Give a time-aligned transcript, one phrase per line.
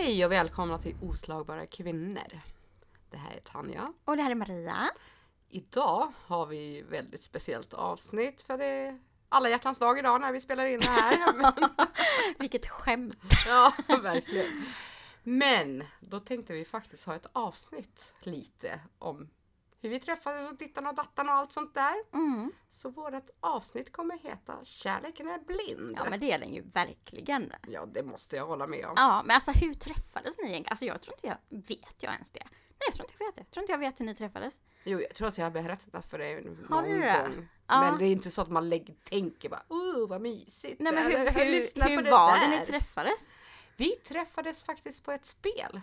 [0.00, 2.40] Hej och välkomna till Oslagbara kvinnor.
[3.10, 3.92] Det här är Tanja.
[4.04, 4.90] Och det här är Maria.
[5.48, 10.40] Idag har vi väldigt speciellt avsnitt för det är alla hjärtans dag idag när vi
[10.40, 11.52] spelar in det här.
[12.38, 13.18] Vilket skämt.
[13.46, 13.72] ja,
[14.02, 14.64] verkligen.
[15.22, 19.28] Men då tänkte vi faktiskt ha ett avsnitt lite om
[19.80, 21.94] hur vi träffades och dittan och dattan och allt sånt där.
[22.14, 22.52] Mm.
[22.70, 25.96] Så vårt avsnitt kommer heta Kärleken är blind.
[25.96, 27.52] Ja men det är den ju verkligen.
[27.68, 28.94] Ja, det måste jag hålla med om.
[28.96, 30.70] Ja men alltså hur träffades ni egentligen?
[30.70, 32.44] Alltså jag tror inte jag, vet jag ens det?
[32.44, 33.40] Nej jag tror inte jag vet det.
[33.40, 34.60] Jag tror inte jag vet hur ni träffades.
[34.84, 36.34] Jo, jag tror att jag har berättat för dig
[36.68, 37.22] Har någon du det?
[37.22, 37.48] gång.
[37.66, 37.80] Ja.
[37.80, 40.80] Men det är inte så att man lägger, tänker bara oh vad mysigt.
[40.80, 43.34] Nej men hur, hur, på hur det var där." det ni träffades?
[43.76, 45.80] Vi träffades faktiskt på ett spel.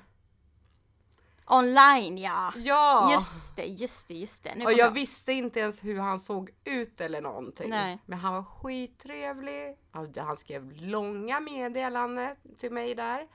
[1.48, 2.54] Online ja.
[2.56, 3.12] Ja!
[3.12, 4.56] Just det, just det, just det.
[4.56, 7.70] Nu och kom jag visste inte ens hur han såg ut eller någonting.
[7.70, 8.00] Nej.
[8.06, 9.78] Men han var skittrevlig.
[10.18, 13.28] Han skrev långa meddelanden till mig där.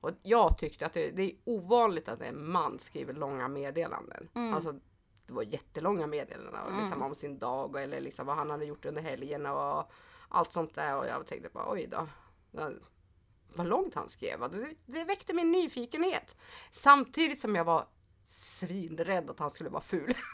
[0.00, 4.28] Och jag tyckte att det, det är ovanligt att en man skriver långa meddelanden.
[4.34, 4.54] Mm.
[4.54, 4.72] Alltså,
[5.26, 8.64] det var jättelånga meddelanden och liksom om sin dag och, eller liksom vad han hade
[8.64, 9.92] gjort under helgen och
[10.28, 10.96] allt sånt där.
[10.96, 12.06] Och jag tänkte bara oj då.
[13.54, 14.38] Vad långt han skrev.
[14.38, 14.48] va?
[14.48, 16.36] Det, det väckte min nyfikenhet.
[16.72, 17.86] Samtidigt som jag var
[18.26, 20.14] svinrädd att han skulle vara ful.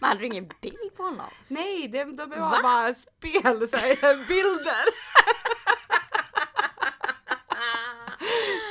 [0.00, 1.26] Man hade ingen bild på honom?
[1.48, 2.60] Nej, det, de var Va?
[2.62, 4.86] bara spel, så här, bilder.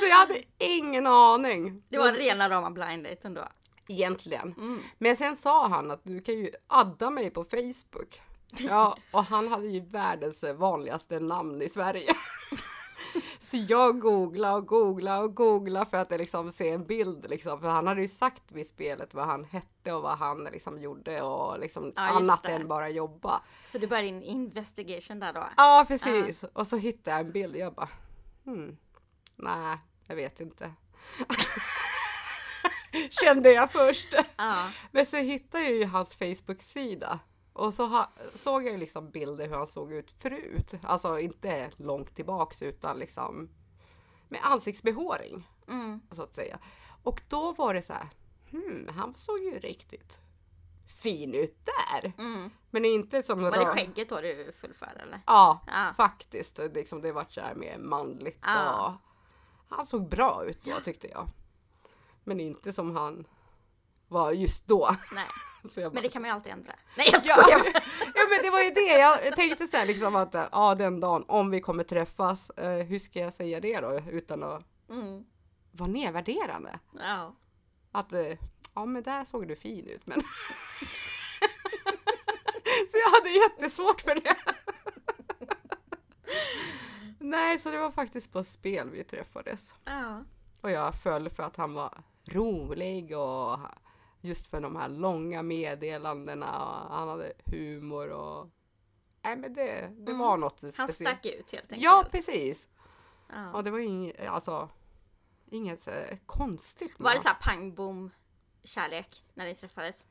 [0.00, 1.82] så jag hade ingen aning.
[1.88, 3.48] Det var rena rama blind date ändå.
[3.88, 4.54] Egentligen.
[4.58, 4.80] Mm.
[4.98, 8.20] Men sen sa han att du kan ju adda mig på Facebook.
[8.58, 12.14] Ja, och han hade ju världens vanligaste namn i Sverige.
[13.38, 17.60] Så jag googlade och googlade och googlade för att liksom se en bild liksom.
[17.60, 21.22] För han hade ju sagt vid spelet vad han hette och vad han liksom gjorde
[21.22, 22.48] och liksom Ja, annat det.
[22.52, 23.42] än bara jobba.
[23.64, 25.48] Så du började din investigation där då?
[25.56, 26.44] Ja, precis.
[26.52, 27.56] Och så hittade jag en bild.
[27.56, 27.88] Jag bara,
[28.44, 28.76] hmm,
[29.36, 30.72] nej, jag vet inte.
[33.10, 34.14] Kände jag först.
[34.36, 34.70] Ja.
[34.90, 37.18] Men så hittade jag ju hans Facebook-sida.
[37.56, 40.74] Och så ha, såg jag liksom bilder hur han såg ut förut.
[40.82, 43.48] Alltså inte långt tillbaks utan liksom
[44.28, 46.00] med ansiktsbehåring Mm.
[46.12, 46.58] så att säga.
[47.02, 48.08] Och då var det så här,
[48.50, 50.18] hmm, han såg ju riktigt
[51.02, 52.12] fin ut där.
[52.18, 52.50] Mm.
[52.70, 55.20] Men inte som Var det skägget då du föll för eller?
[55.26, 55.92] Ja, Ja.
[55.96, 56.58] faktiskt.
[56.58, 58.38] Liksom, det vart så här mer manligt.
[58.44, 58.92] Och
[59.76, 61.28] han såg bra ut då tyckte jag.
[62.24, 63.26] Men inte som han
[64.08, 64.90] var just då.
[65.12, 65.28] Nej.
[65.76, 66.72] Jag Men bara, det kan man ju alltid ändra.
[66.96, 67.58] Nej jag ja, skojar!
[68.14, 68.98] ja men det var ju det.
[68.98, 72.50] Jag tänkte så här liksom att ja den dagen om vi kommer träffas.
[72.50, 75.24] Eh, hur ska jag säga det då utan att Mm.
[75.72, 76.78] vara nedvärderande?
[77.00, 77.34] Ja.
[77.92, 78.38] Att eh,
[78.74, 80.20] ja men där såg du fin ut men.
[82.90, 84.36] så jag hade jättesvårt för det.
[87.18, 89.74] Nej, så det var faktiskt på spel vi träffades.
[89.84, 90.24] Ja.
[90.60, 91.90] Och jag föll för att han var
[92.30, 93.58] rolig och
[94.26, 96.64] just för de här långa meddelandena.
[96.88, 98.48] Och han hade humor och...
[99.22, 99.64] Nej men det,
[99.96, 100.18] det Mm.
[100.18, 100.94] var något Han speciellt.
[101.18, 101.82] stack ut helt enkelt.
[101.84, 102.68] Ja, precis.
[103.32, 103.52] Ja.
[103.52, 104.68] Och det var inget, alltså,
[105.50, 106.94] inget eh, konstigt.
[106.98, 108.10] Var det så här pang bom
[108.64, 110.06] kärlek när ni träffades?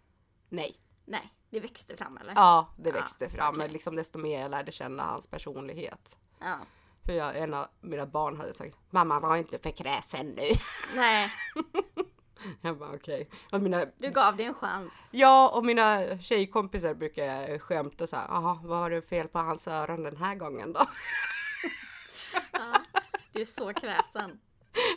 [0.49, 0.79] Nej.
[1.05, 2.33] Nej, det växte fram eller?
[2.35, 3.69] Ja, det Ja, växte fram okej.
[3.69, 6.17] liksom desto mer jag lärde känna hans personlighet.
[6.39, 6.57] Ja.
[7.05, 10.49] För jag, en av mina barn hade sagt Mamma var inte för kräsen nu.
[10.95, 11.31] Nej,
[12.61, 13.29] Jag bara okej.
[13.51, 15.09] Och mina, du gav det en chans.
[15.11, 18.27] ja, och mina tjejkompisar brukar skämta så här.
[18.29, 20.85] Jaha, vad har du fel på hans öron den här gången då?
[22.51, 22.73] Ja.
[23.31, 24.39] Du är så kräsen.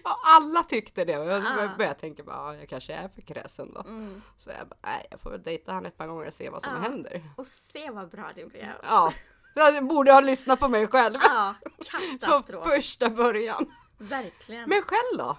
[0.04, 1.12] Ja, alla tyckte det.
[1.12, 1.74] Jag Ah.
[1.78, 3.80] började tänka bara, ja, jag kanske är för kräsen då.
[3.80, 4.22] Mm.
[4.38, 6.62] Så jag bara, nej, jag får väl dejta han ett par gånger och se vad
[6.62, 6.78] som Ja.
[6.80, 7.22] händer.
[7.36, 8.72] Och se vad bra det blev.
[8.82, 9.12] Ja,
[9.54, 11.18] jag borde ha lyssnat på mig själv.
[11.22, 11.54] Ja,
[11.84, 12.64] Från katastrof.
[12.68, 13.72] första början.
[13.98, 14.68] Verkligen.
[14.68, 15.36] Men själv då?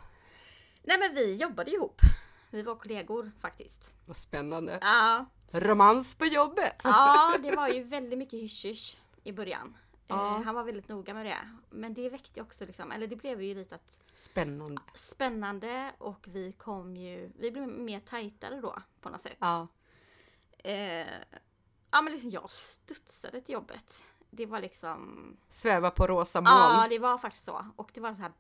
[0.90, 2.02] Nej men vi jobbade ihop.
[2.50, 3.96] Vi var kollegor faktiskt.
[4.06, 4.80] Vad spännande.
[4.82, 6.76] Ja, Romans på jobbet.
[6.84, 9.78] ja det var ju väldigt mycket hysch i början.
[10.08, 10.36] Ja.
[10.38, 11.38] Eh, han var väldigt noga med det.
[11.70, 14.82] Men det väckte också liksom, eller det blev ju lite att Spännande.
[14.94, 19.38] spännande och vi kom ju, vi blev mer tajtare då på något sätt.
[19.40, 19.68] Ja.
[20.58, 21.08] Eh,
[21.92, 24.04] ja men liksom jag studsade till jobbet.
[24.30, 26.56] Det var liksom, Sväva på rosa moln.
[26.56, 27.66] ja det var faktiskt så.
[27.76, 28.32] Och det var så här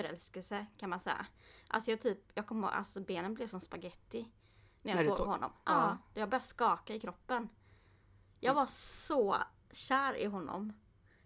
[0.00, 1.26] blixtförälskelse kan man säga.
[1.68, 4.28] Alltså jag typ, jag kommer alltså benen blev som spaghetti
[4.82, 5.52] när jag När såg såg- honom.
[5.64, 5.98] Ja.
[6.14, 7.48] Ja, jag började skaka i kroppen.
[8.40, 9.36] Jag var så
[9.70, 10.72] kär i honom.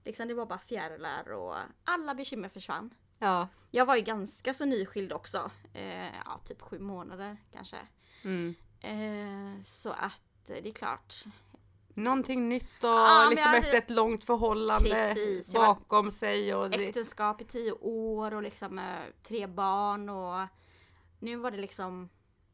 [0.04, 2.94] Liksom det var bara fjärilar och alla bekymmer försvann.
[3.18, 3.48] Ja.
[3.70, 5.50] Jag var ju ganska så nyskild också.
[5.74, 7.76] Eh, ja, typ sju månader kanske.
[8.22, 8.54] Mm.
[8.80, 11.24] Eh, så att det är klart.
[11.94, 16.54] Någonting nytt och Ja, liksom jag efter hade- ett långt förhållande Precis, bakom sig.
[16.54, 18.84] Och det, Äktenskap i tio år och liksom eh,
[19.22, 20.46] tre barn och
[21.18, 22.08] nu var det liksom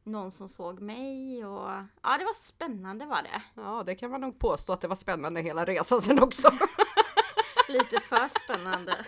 [0.05, 1.71] någon som såg mig och
[2.03, 3.43] ja det var spännande var det.
[3.55, 6.51] ja, det kan man nog påstå att det var spännande hela resan sen också.
[7.69, 9.05] Lite för spännande.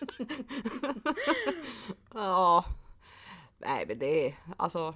[2.14, 2.64] ja,
[3.58, 4.94] nej men det är alltså,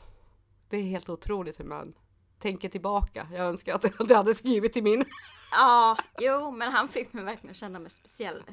[0.69, 1.95] det är helt otroligt hur man
[2.39, 3.29] tänker tillbaka.
[3.33, 5.05] Jag önskar att jag hade skrivit i min.
[5.51, 8.45] Ja, jo men han fick mig verkligen känna mig speciell.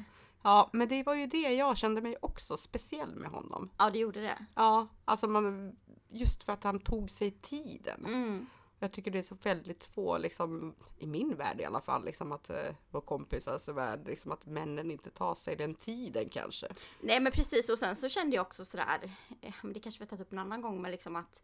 [0.42, 3.70] Ja, men det var ju det jag kände mig också speciell med honom.
[3.78, 4.46] Ja det gjorde det.
[4.54, 5.76] Ja, alltså man,
[6.08, 8.04] just för att han tog sig tiden.
[8.06, 8.46] Mm.
[8.78, 12.32] Jag tycker det är så väldigt få, liksom, i min värld i alla fall, liksom
[12.32, 16.68] att eh, vår kompisars värld, liksom att männen inte tar sig den tiden kanske.
[17.00, 19.00] Nej men precis och sen så kände jag också sådär,
[19.40, 21.42] eh, men det kanske vi har tagit upp en annan gång men liksom att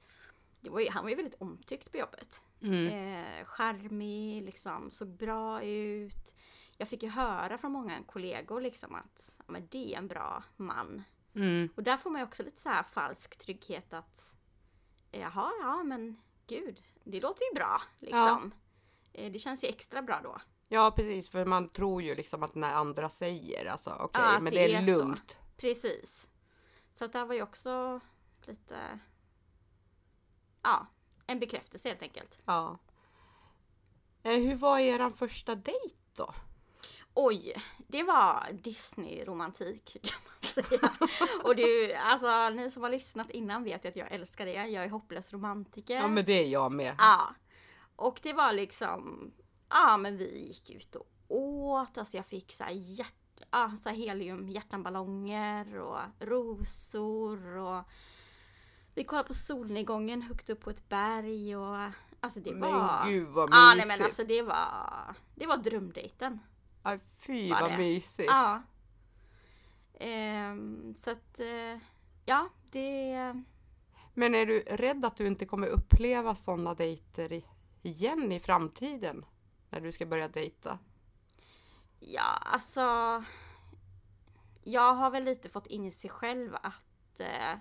[0.62, 2.42] var ju, han var ju väldigt omtyckt på jobbet.
[2.60, 6.34] Eh, charmig, liksom, såg bra ut.
[6.76, 10.44] Jag fick ju höra från många kollegor liksom att ja, men det är en bra
[10.56, 11.02] man.
[11.34, 11.68] Mm.
[11.76, 14.36] Och där får man ju också lite så här falsk trygghet att
[15.10, 16.16] jaha, ja men
[16.46, 18.52] gud, det låter ju bra liksom.
[19.12, 20.40] Eh, det känns ju extra bra då.
[20.68, 24.42] Ja, precis, för man tror ju liksom att när andra säger, alltså okej, Ja, att
[24.42, 24.90] men det är, är så.
[24.90, 25.36] lugnt.
[25.56, 26.28] Precis.
[26.94, 28.00] Så att det här var ju också
[28.46, 28.98] lite,
[30.68, 30.86] ja,
[31.26, 32.38] en bekräftelse helt enkelt.
[32.44, 32.78] Ja.
[34.22, 36.34] Eh, hur var eran första dejt då?
[37.14, 40.92] Oj, det var Disney-romantik kan man säga.
[41.44, 44.52] Och ju, alltså ni som har lyssnat innan vet ju att jag älskar det.
[44.52, 45.96] Jag är hopplös romantiker.
[45.96, 46.94] Ja, men det är jag med.
[46.98, 47.34] Ja.
[47.96, 49.32] Och det var liksom,
[49.68, 53.88] ja men vi gick ut och åt, alltså jag fick så här hjärt, ja, så
[53.88, 57.84] här helium hjärtanballonger och rosor och
[58.98, 61.76] vi kollade på solnedgången högt upp på ett berg och
[62.20, 63.06] alltså det Men var...
[63.06, 63.88] gud vad Ja mysigt.
[63.88, 66.38] nej men alltså det var, det var drömdejten.
[66.82, 67.76] Aj, fy var vad det.
[67.78, 68.28] mysigt.
[68.32, 68.62] Ja.
[69.94, 71.78] Ehm, så att, eh,
[72.24, 73.42] ja det...
[74.14, 77.46] Men är du rädd att du inte kommer uppleva sådana dejter i-
[77.82, 79.24] igen i framtiden?
[79.70, 80.78] När du ska börja dejta?
[82.00, 82.80] Ja, alltså.
[84.64, 87.58] Jag har väl lite fått inse själv att eh,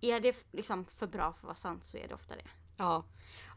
[0.00, 2.48] är det liksom för bra för att vara sant så är det ofta det.
[2.76, 3.04] Ja.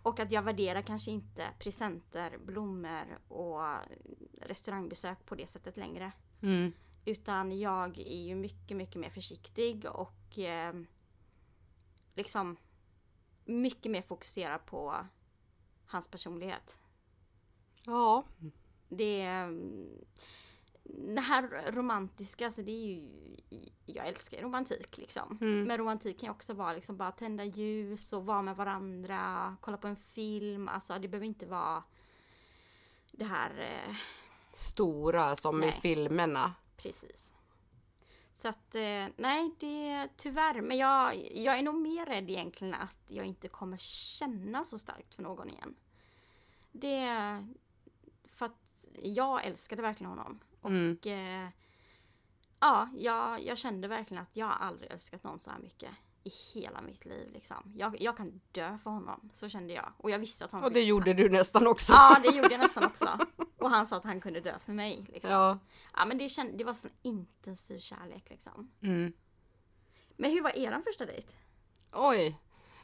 [0.03, 3.61] Och att jag värderar kanske inte presenter, blommor och
[4.41, 6.11] restaurangbesök på det sättet längre.
[6.41, 6.71] Mm.
[7.05, 10.73] Utan jag är ju mycket, mycket mer försiktig och eh,
[12.15, 12.57] liksom
[13.45, 14.95] mycket mer fokuserad på
[15.85, 16.79] hans personlighet.
[17.85, 18.23] Ja.
[18.89, 20.05] Det, mm,
[21.15, 23.09] det här romantiska, alltså det är ju,
[23.95, 25.37] jag älskar romantik liksom.
[25.41, 25.63] Mm.
[25.63, 29.77] Men romantik kan ju också vara liksom bara tända ljus och vara med varandra, kolla
[29.77, 31.83] på en film, alltså det behöver inte vara
[33.11, 33.95] det här, eh,
[34.53, 35.79] Stora som i Nej.
[35.81, 36.53] filmerna.
[36.77, 37.33] precis.
[38.33, 42.97] Så att, eh, nej det, tyvärr, men jag, jag är nog mer rädd egentligen att
[43.07, 43.77] jag inte kommer
[44.19, 45.75] känna så starkt för någon igen.
[46.71, 47.07] Det,
[48.27, 50.39] för att jag älskade verkligen honom.
[50.61, 50.97] Och Mm.
[51.03, 51.49] eh,
[52.59, 55.89] ja, jag, jag kände verkligen att jag aldrig älskat någon så här mycket
[56.23, 57.31] i hela mitt liv.
[57.33, 57.73] Liksom.
[57.75, 59.93] Jag, jag kan dö för honom, så kände jag.
[59.97, 61.93] Och jag visste att han Och det skulle- gjorde du nästan också.
[61.93, 63.09] Ja, det gjorde jag nästan också.
[63.57, 65.05] Och han sa att han kunde dö för mig.
[65.09, 65.31] Liksom.
[65.31, 65.59] Ja.
[65.95, 66.05] Ja.
[66.05, 68.71] men det, känd, det var sån intensiv kärlek liksom.
[68.81, 69.13] Mm.
[70.17, 71.33] Men hur var eran första dejt?
[71.93, 72.39] Oj.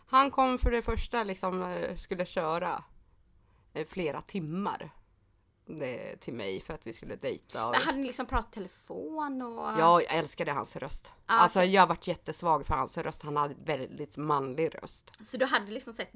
[0.08, 2.84] Han kom för det första liksom eh, skulle köra
[3.74, 4.92] eh, flera timmar
[5.66, 7.68] det, till mig för att vi skulle dejta.
[7.70, 9.60] Och, hade ni liksom pratat telefon och...
[9.80, 11.14] ja, jag älskade hans röst.
[11.26, 11.74] Ah, alltså okej.
[11.74, 13.24] jag varit jättesvag för hans röst.
[13.24, 15.12] Han hade väldigt manlig röst.
[15.22, 16.12] Så du hade liksom sett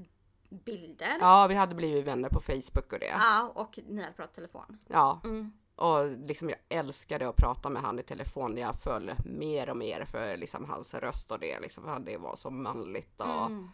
[0.49, 1.17] bilder?
[1.19, 3.05] Ja, vi hade blivit vänner på Facebook och det.
[3.19, 4.79] Ja, och ni hade pratat telefon?
[4.87, 5.51] Ja, Mm.
[5.75, 8.57] och liksom jag älskade att prata med han i telefon.
[8.57, 11.59] Jag föll mer och mer för liksom hans röst och det.
[11.59, 13.21] Liksom, det var så manligt.
[13.21, 13.71] Och, Mm.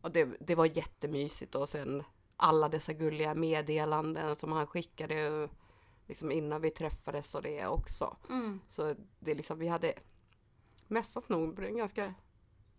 [0.00, 1.54] och det, det var jättemysigt.
[1.54, 2.02] Och sen
[2.40, 5.48] alla dessa gulliga meddelanden som han skickade
[6.06, 8.16] liksom innan vi träffades och det också.
[8.28, 8.60] Mm.
[8.68, 9.94] Så det är liksom, vi hade
[10.86, 12.14] mässat nog en ganska,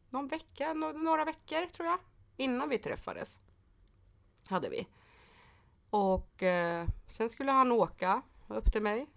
[0.09, 1.99] någon vecka, nå- några veckor tror jag,
[2.37, 3.39] innan vi träffades.
[4.47, 4.87] Hade vi.
[5.89, 9.07] Och eh, sen skulle han åka upp till mig.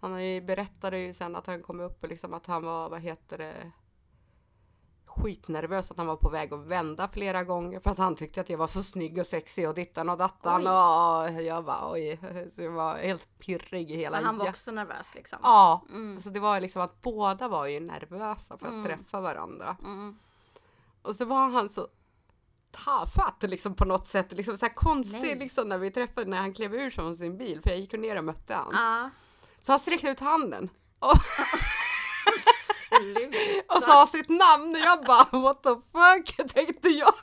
[0.00, 0.12] Han
[0.46, 3.72] berättade ju sen att han kom upp och liksom att han var, vad heter det,
[5.22, 8.50] skitnervös att han var på väg att vända flera gånger för att han tyckte att
[8.50, 10.68] jag var så snygg och sexig och dittan och dattan Oj.
[11.36, 12.18] och jag bara oj,
[12.54, 15.38] så jag var helt pirrig i hela Så han var också nervös liksom?
[15.42, 16.20] Ja, Mm.
[16.20, 18.84] så det var liksom att båda var ju nervösa för att Mm.
[18.84, 19.76] träffa varandra.
[19.84, 20.18] Mm.
[21.02, 21.88] Och så var han så
[22.84, 24.32] tafatt liksom på något sätt.
[24.32, 25.38] Liksom så här konstig Nej.
[25.38, 27.60] liksom när vi träffade när han klev ur från sin bil.
[27.62, 28.70] För jag gick ner och mötte han.
[28.72, 29.10] Ja.
[29.60, 30.68] Så han sträckte ut handen.
[30.98, 31.12] Och.
[33.68, 37.14] och sa sitt namn och jag bara what the fuck tänkte jag.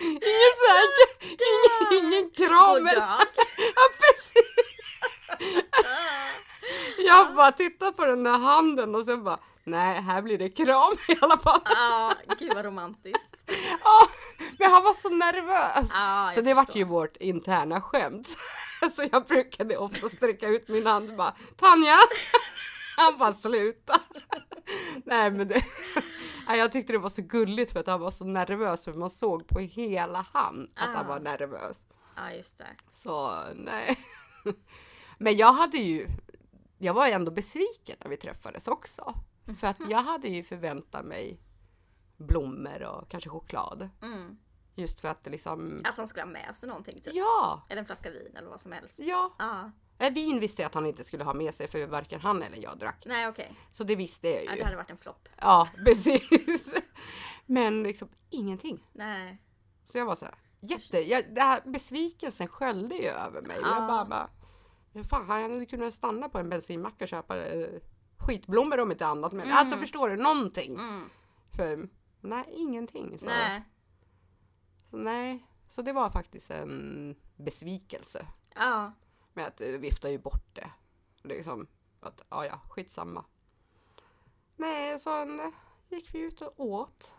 [0.00, 2.88] Ingen säker, ingen, ingen kram.
[2.94, 3.18] Ja,
[4.00, 4.50] precis.
[6.98, 10.92] Jag bara tittar på den där handen och sen bara nej, här blir det kram
[11.08, 11.60] i alla fall.
[11.64, 13.36] Ja, gud vad romantiskt.
[13.84, 14.08] Ja,
[14.58, 15.90] men han var så nervös.
[15.92, 18.28] Ja, så det vart ju vårt interna skämt.
[18.96, 21.98] Så jag brukade ofta sträcka ut min hand och bara Tanja!
[23.00, 24.00] Han bara sluta.
[25.04, 25.62] Nej men det,
[26.48, 29.48] jag tyckte det var så gulligt för att han var så nervös för man såg
[29.48, 31.08] på hela han att han Ah.
[31.08, 31.78] var nervös.
[32.16, 32.66] Ja, just det.
[32.90, 33.98] Så nej.
[35.18, 36.06] Men jag hade ju,
[36.78, 39.14] jag var ju ändå besviken när vi träffades också.
[39.60, 41.40] För att jag hade ju förväntat mig
[42.16, 43.88] blommor och kanske choklad.
[44.02, 44.38] Mm.
[44.74, 47.14] Just för att det liksom, Att han skulle ha med sig någonting, typ.
[47.14, 48.98] ja, Eller en flaska vin eller vad som helst.
[48.98, 49.34] ja.
[49.38, 49.70] Ja.
[50.08, 52.78] Vin visste jag att han inte skulle ha med sig för varken han eller jag
[52.78, 53.02] drack.
[53.06, 53.54] Nej, okej.
[53.72, 54.58] Så det visste jag Ja, ju.
[54.58, 55.28] det hade varit en flopp.
[55.40, 56.74] Ja, precis.
[57.46, 58.86] Men liksom ingenting.
[58.92, 59.42] Nej.
[59.84, 63.56] Så jag var så här, jätte, jag, det här besvikelsen sköljde ju över mig.
[63.56, 63.86] Jag Ja.
[63.86, 64.30] bara, bara
[64.92, 67.68] men fan, han hade kunnat stanna på en bensinmack och köpa eh,
[68.18, 69.32] skitblommor om inte annat.
[69.32, 69.56] Men Mm.
[69.56, 70.74] alltså förstår du, någonting.
[70.74, 71.10] Mm.
[71.56, 71.88] För
[72.20, 73.18] nej, ingenting.
[73.18, 73.62] Så Nej.
[74.90, 75.46] Så, nej.
[75.68, 78.26] så det var faktiskt en besvikelse.
[78.54, 78.92] Ja.
[79.34, 80.70] Med att eh, vifta ju bort det.
[81.22, 81.66] Liksom
[82.00, 83.24] att, ja ja, skitsamma.
[84.56, 85.50] Nej, sen eh,
[85.88, 87.14] gick vi ut och åt.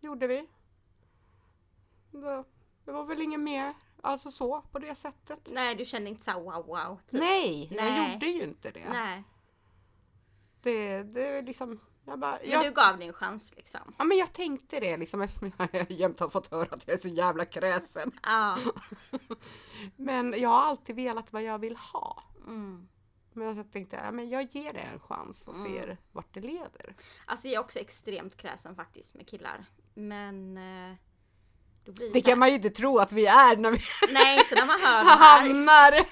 [0.00, 0.48] Gjorde vi.
[2.10, 2.44] Det,
[2.84, 5.48] det var väl inget mer, alltså så, på det sättet.
[5.52, 7.00] Nej, du kände inte så här wow wow.
[7.06, 7.20] Typ.
[7.20, 8.12] Nej, jag Nej.
[8.12, 8.88] gjorde ju inte det.
[8.90, 9.24] Nej.
[10.62, 13.80] Det, det är liksom, jag bara, Men jag, du gav din chans liksom.
[13.98, 16.98] ja men jag tänkte det liksom eftersom jag jämt har fått höra att jag är
[17.00, 18.12] så jävla kräsen.
[18.22, 18.58] Ja.
[19.96, 22.22] Men jag har alltid velat vad jag vill ha.
[22.46, 22.88] Mm.
[23.32, 25.66] Men jag tänkte, ja, men jag ger det en chans och Mm.
[25.72, 26.94] ser vart det leder.
[27.26, 29.64] Alltså jag är också extremt kräsen faktiskt med killar.
[29.94, 30.94] Men eh,
[31.92, 33.80] det, Det kan man ju inte tro att vi är när vi
[34.12, 36.06] Nej, inte när man hör hamnar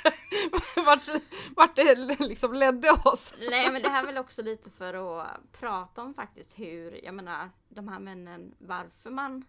[0.86, 1.22] vart,
[1.56, 3.34] vart det liksom ledde oss.
[3.50, 7.14] Nej men det här är väl också lite för att prata om faktiskt hur, jag
[7.14, 9.44] menar de här männen, varför man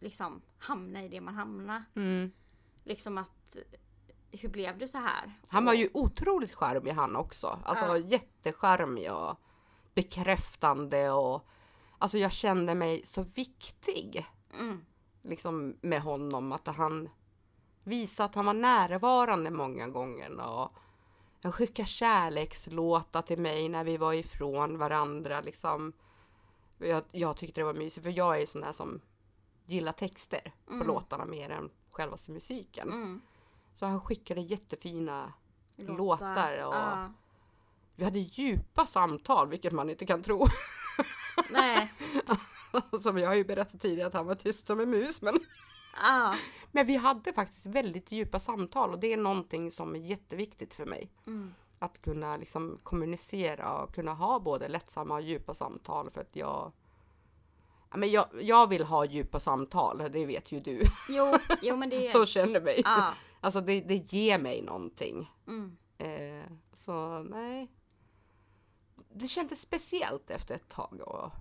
[0.00, 1.84] liksom hamnar i det man hamnar.
[2.84, 3.56] Liksom att,
[4.32, 5.32] hur blev det så här?
[5.48, 7.58] Han var ju otroligt charmig han också.
[7.64, 7.96] Alltså Ja.
[7.96, 9.40] jättecharmig och
[9.94, 11.48] bekräftande och
[11.98, 14.26] alltså jag kände mig så viktig
[14.58, 14.84] Mm,
[15.22, 17.08] liksom med honom att han
[17.84, 20.72] visade att han var närvarande många gånger och
[21.42, 25.92] han skickade kärlekslåtar till mig när vi var ifrån varandra liksom.
[26.78, 29.00] Jag, jag tyckte det var mysigt för jag är sån där som
[29.66, 30.86] gillar texter på Mm.
[30.86, 32.88] låtarna mer än självaste musiken.
[32.88, 33.20] mm.
[33.74, 35.32] Så han skickade jättefina
[35.76, 37.12] Låtar och- Ja.
[37.96, 40.46] Vi hade djupa samtal, vilket man inte kan tro.
[41.52, 41.92] Nej.
[43.02, 45.22] Som jag har ju berättat tidigare att han var tyst som en mus.
[45.22, 45.34] Men,
[46.02, 46.34] Ja.
[46.72, 50.86] men vi hade faktiskt väldigt djupa samtal och det är någonting som är jätteviktigt för
[50.86, 51.12] mig.
[51.26, 51.54] Mm.
[51.78, 56.72] Att kunna liksom kommunicera och kunna ha både lättsamma och djupa samtal för att jag
[57.90, 61.90] Ja, men jag, jag vill ha djupa samtal, det vet ju du Jo, jo men
[61.90, 62.82] det som känner mig.
[62.84, 63.14] Ja.
[63.40, 65.30] Alltså det, det ger mig någonting.
[65.46, 65.76] Mm.
[65.98, 67.70] Eh, så nej.
[69.12, 71.00] Det kändes speciellt efter ett tag.
[71.00, 71.32] Och,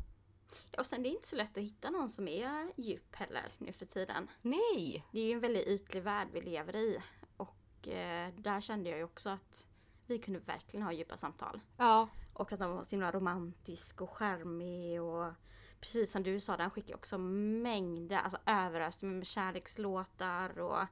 [0.78, 3.74] Och sen det är inte så lätt att hitta någon som är djup heller nu
[3.74, 4.28] för tiden.
[4.42, 5.06] nej!
[5.12, 7.02] Det är ju en väldigt ytlig värld vi lever i.
[7.38, 9.68] Och eh, där kände jag ju också att
[10.06, 11.62] vi kunde verkligen ha djupa samtal.
[11.78, 15.34] Ja, Och att han var så himla romantisk och charmig och
[15.80, 20.86] precis som du sa, den skickade också mängder, alltså överöste med kärlekslåtar och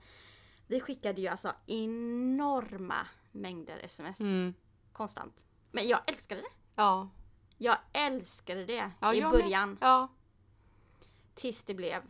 [0.67, 4.53] vi skickade ju alltså enorma mängder sms mm,
[4.93, 5.45] konstant.
[5.71, 6.47] Men jag älskade det.
[6.75, 7.09] ja,
[7.57, 10.07] Jag älskade det ja i början Ja,
[11.35, 12.01] tills det blev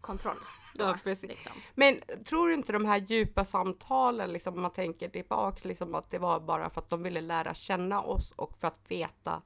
[0.00, 0.36] kontroll.
[0.74, 1.28] Då, Ja, precis.
[1.28, 1.52] Liksom.
[1.74, 6.10] Men tror du inte de här djupa samtalen, liksom, om man tänker tillbaka, liksom, att
[6.10, 9.42] det var bara för att de ville lära känna oss och för att veta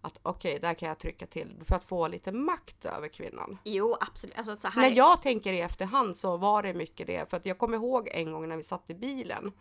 [0.00, 3.58] att okej, där kan jag trycka till, för att få lite makt över kvinnan.
[3.64, 4.38] Jo, absolut.
[4.38, 7.46] Alltså, så här, När jag tänker i efterhand så var det mycket det, för att
[7.46, 9.52] jag kommer ihåg en gång när vi satt i bilen.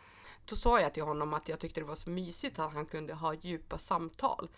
[0.45, 3.13] Då sa jag till honom att jag tyckte det var så mysigt att han kunde
[3.13, 4.49] ha djupa samtal.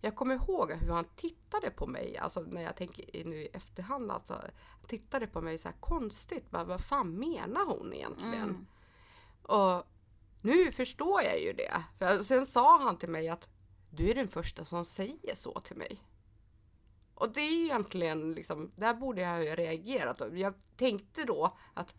[0.00, 4.10] Jag kommer ihåg hur han tittade på mig, alltså när jag tänker nu i efterhand,
[4.10, 6.50] alltså, han tittade på mig så här konstigt.
[6.50, 8.34] Bara, vad fan menar hon egentligen?
[8.34, 8.66] Mm.
[9.42, 9.86] Och
[10.40, 11.84] nu förstår jag ju det.
[11.98, 13.48] För sen sa han till mig att
[13.90, 16.02] du är den första som säger så till mig.
[17.14, 20.22] Och det är ju egentligen liksom, där borde jag ha reagerat.
[20.32, 21.94] Jag tänkte då att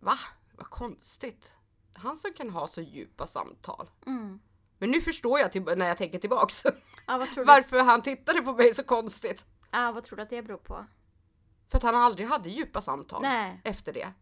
[0.00, 0.18] va?
[0.56, 1.52] Vad konstigt.
[1.92, 3.90] Han som kan ha så djupa samtal.
[4.06, 4.40] Mm.
[4.84, 6.62] Men nu förstår jag till, när jag tänker tillbaks
[7.34, 7.44] du?
[7.44, 9.44] varför han tittade på mig så konstigt.
[9.70, 10.84] Ja, vad tror du att det beror på?
[11.68, 14.12] För att han aldrig hade djupa samtal Nej, efter det.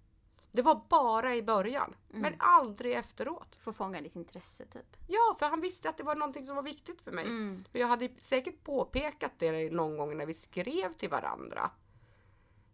[0.53, 3.57] Det var bara i början, men aldrig efteråt.
[3.61, 4.97] får fånga ditt intresse typ.
[5.07, 7.25] Ja, för han visste att det var någonting som var viktigt för mig.
[7.25, 7.65] Mm.
[7.73, 11.71] För jag hade säkert påpekat det någon gång när vi skrev till varandra.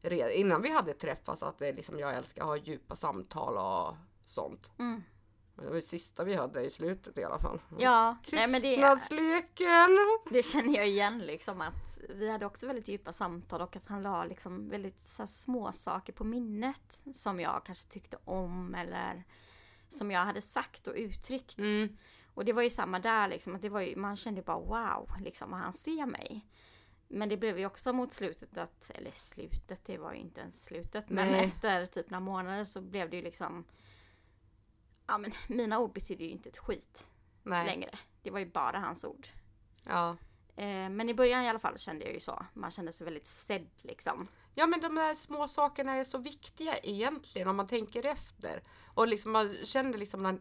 [0.02, 3.96] Redan innan vi hade träffats att det liksom, jag älskar att ha djupa samtal och
[4.26, 4.70] sånt.
[4.78, 5.02] Mm.
[5.58, 7.60] Men det var det sista vi hade i slutet i alla fall.
[7.78, 8.98] Ja, nej, men det,
[10.30, 14.02] det känner jag igen liksom att vi hade också väldigt djupa samtal och att han
[14.02, 19.24] la liksom väldigt så här, små saker på minnet som jag kanske tyckte om eller
[19.88, 21.58] som jag hade sagt och uttryckt.
[21.58, 21.96] Mm.
[22.34, 25.10] Och det var ju samma där liksom, att det var ju, man kände bara wow,
[25.20, 26.46] liksom, vad han ser mig.
[27.08, 30.64] Men det blev ju också mot slutet att, eller slutet, det var ju inte ens
[30.64, 31.44] slutet, men Nej.
[31.44, 33.64] efter typ några månader så blev det ju liksom,
[35.08, 37.10] ja men mina ord betydde ju inte ett skit
[37.42, 37.66] Nej.
[37.66, 37.98] längre.
[38.22, 39.26] Det var ju bara hans ord.
[39.84, 40.16] Ja.
[40.56, 42.46] Eh, men i början i alla fall kände jag ju så.
[42.54, 44.28] Man kände sig väldigt sedd liksom.
[44.54, 48.62] ja, men de där små sakerna är så viktiga egentligen om man tänker efter.
[48.94, 50.40] Och liksom man kände liksom när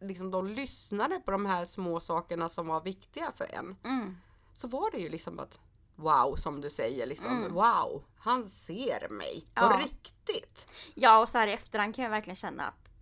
[0.00, 3.76] liksom de lyssnade på de här små sakerna som var viktiga för en.
[3.84, 4.16] Mm.
[4.56, 5.60] så var det ju liksom att
[5.94, 7.54] wow som du säger liksom Mm.
[7.54, 9.80] wow han ser mig på Ja.
[9.84, 10.70] riktigt.
[10.94, 12.92] Ja och så här i efterhand kan jag verkligen känna att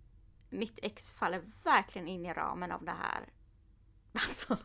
[0.49, 3.29] mitt ex faller verkligen in i ramen av det här
[4.13, 4.57] alltså,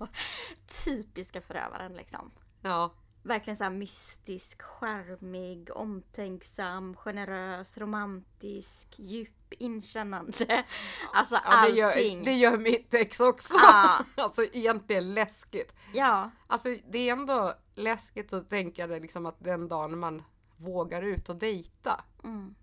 [0.84, 2.30] typiska förövaren liksom.
[2.62, 10.64] Ja, Verkligen så mystisk, charmig, omtänksam, generös, romantisk, djup, inkännande.
[11.12, 12.18] Alltså ja det, allting.
[12.18, 13.54] gör, det gör mitt ex också.
[13.54, 14.04] Ja.
[14.14, 15.74] alltså egentligen läskigt.
[15.94, 20.22] Ja, Alltså det är ändå läskigt att tänka det liksom att den dagen man
[20.56, 22.54] vågar ut och dejta mm.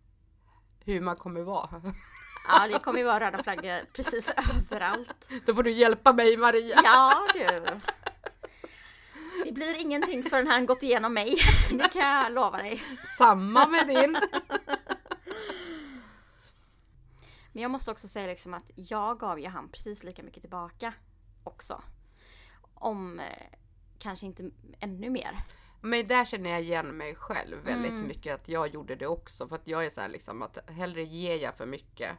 [0.80, 1.82] hur man kommer vara.
[2.48, 4.32] Ja, det kommer ju vara röda flaggor precis
[4.72, 5.30] överallt.
[5.46, 6.82] Då får du hjälpa mig Maria.
[6.84, 7.66] Ja du.
[9.46, 11.36] Det blir ingenting förrän han gått igenom mig.
[11.72, 12.84] Det kan jag lova dig.
[13.18, 14.18] Samma med din.
[17.52, 20.94] Men jag måste också säga liksom att jag gav ju han precis lika mycket tillbaka
[21.44, 21.82] också.
[22.74, 23.26] Om eh,
[24.00, 25.40] kanske inte ännu mer.
[25.82, 28.08] Men där känner jag igen mig själv väldigt Mm.
[28.08, 31.04] mycket att jag gjorde det också för att jag är så här liksom att hellre
[31.04, 32.12] ger jag för mycket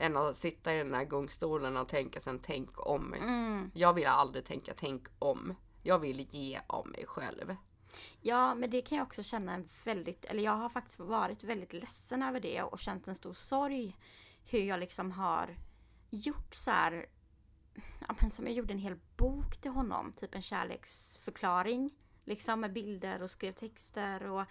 [0.00, 3.14] än att sitta i den här gungstolen och tänka sen tänk om.
[3.14, 3.70] Mm.
[3.74, 5.54] Jag vill aldrig tänka tänk om.
[5.82, 7.56] Jag vill ge av mig själv.
[8.20, 11.72] Ja, men det kan jag också känna en väldigt, eller jag har faktiskt varit väldigt
[11.72, 13.96] ledsen över det och känt en stor sorg
[14.44, 15.56] hur jag liksom har
[16.10, 17.06] gjort så här,
[18.08, 21.90] ja men som jag gjorde en hel bok till honom, typ en kärleksförklaring.
[22.30, 24.44] Liksom med bilder och skrev texter och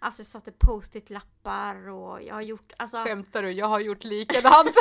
[0.00, 3.52] alltså jag satte post-it-lappar och jag har gjort, alltså Skämtar du?
[3.52, 4.70] Jag har gjort likadant.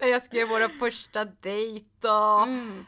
[0.00, 2.86] När jag skrev våra första dejt och mm,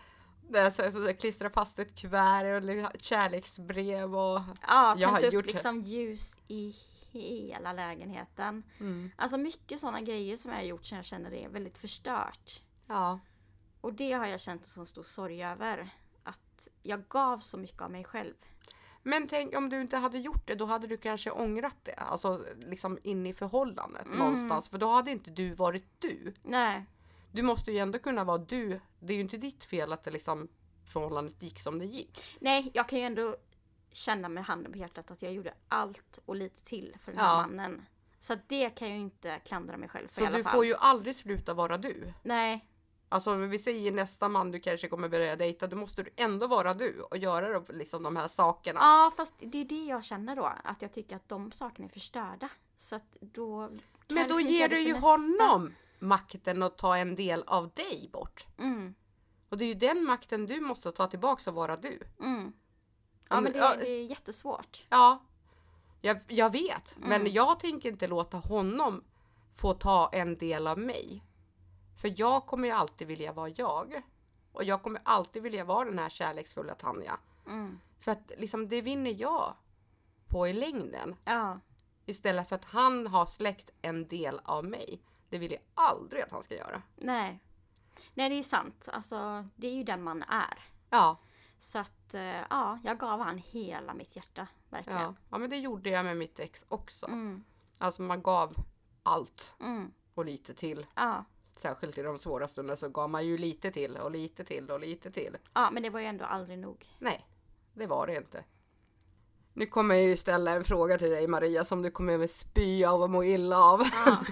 [0.48, 2.62] där så, så, så, klistrade fast ett kuvert
[2.94, 6.74] och kärleksbrev och ja, Jag har upp gjort- liksom ljus i
[7.10, 8.62] hela lägenheten.
[8.80, 9.10] mm.
[9.16, 12.62] Alltså mycket sådana grejer som jag har gjort som jag känner är väldigt förstört.
[12.86, 13.20] ja.
[13.80, 15.88] Och det har jag känt en så stor sorg över.
[16.58, 18.34] Att jag gav så mycket av mig själv.
[19.02, 21.92] Men tänk om du inte hade gjort det, då hade du kanske ångrat det.
[21.94, 24.18] Alltså liksom in i förhållandet Mm.
[24.18, 24.68] någonstans.
[24.68, 26.34] För då hade inte du varit du.
[26.42, 26.86] Nej,
[27.32, 28.80] Du måste ju ändå kunna vara du.
[29.00, 30.48] Det är ju inte ditt fel att det liksom
[30.86, 32.36] förhållandet gick som det gick.
[32.40, 33.36] nej, jag kan ju ändå
[33.92, 37.28] känna med handen på hjärtat att jag gjorde allt och lite till för den här
[37.34, 37.36] Ja.
[37.46, 37.86] mannen.
[38.18, 40.52] Så det kan jag ju inte klandra mig själv för Så i alla du fall.
[40.52, 42.12] får ju aldrig sluta vara du.
[42.22, 42.64] Nej,
[43.08, 46.74] Alltså vi säger nästa man du kanske kommer börja dejta, då måste du ändå vara
[46.74, 48.80] du och göra liksom de här sakerna.
[48.80, 50.52] ja fast det är det jag känner då.
[50.64, 52.48] Att jag tycker att de sakerna är förstörda.
[52.76, 53.70] Så att då...
[54.08, 55.08] Men då liksom ger du ju nästa.
[55.08, 58.46] honom makten att ta en del av dig bort.
[58.58, 58.94] Mm,
[59.48, 62.00] Och det är ju den makten du måste ta tillbaka och vara du.
[62.20, 62.52] mm.
[63.30, 63.76] Ja men det, ja.
[63.76, 64.86] det är jättesvårt.
[64.88, 65.22] Ja,
[66.00, 66.96] jag, jag vet.
[66.96, 67.08] Mm.
[67.08, 69.04] Men jag tänker inte låta honom
[69.54, 71.24] få ta en del av mig.
[71.98, 74.02] För jag kommer ju alltid vilja vara jag.
[74.52, 77.18] Och jag kommer alltid vilja vara den här kärleksfulla Tanja.
[77.46, 77.80] Mm.
[78.00, 79.54] För att liksom det vinner jag
[80.28, 81.16] på i längden.
[81.24, 81.60] Ja.
[82.06, 85.02] Istället för att han har släckt en del av mig.
[85.28, 86.82] Det vill jag aldrig att han ska göra.
[86.96, 87.40] Nej.
[88.14, 88.88] Nej, det är sant.
[88.92, 90.58] Alltså, det är ju den man är.
[90.90, 91.16] Ja,
[91.58, 94.46] Så att, eh, ja, jag gav han hela mitt hjärta.
[94.68, 95.00] Verkligen.
[95.00, 95.14] ja.
[95.30, 97.06] ja men det gjorde jag med mitt ex också.
[97.06, 97.44] Mm,
[97.78, 98.54] Alltså man gav
[99.02, 100.86] allt mm, och lite till.
[100.94, 101.24] ja.
[101.58, 104.80] Särskilt i de svåra stunderna så gav man ju lite till och lite till och
[104.80, 105.36] lite till.
[105.54, 106.86] ja, men det var ju ändå aldrig nog.
[106.98, 107.26] Nej,
[107.74, 108.44] det var det inte.
[109.52, 112.84] Nu kommer jag ju ställa en fråga till dig Maria som du kommer att spy
[112.84, 113.82] av och må illa av.
[113.92, 114.24] Ja.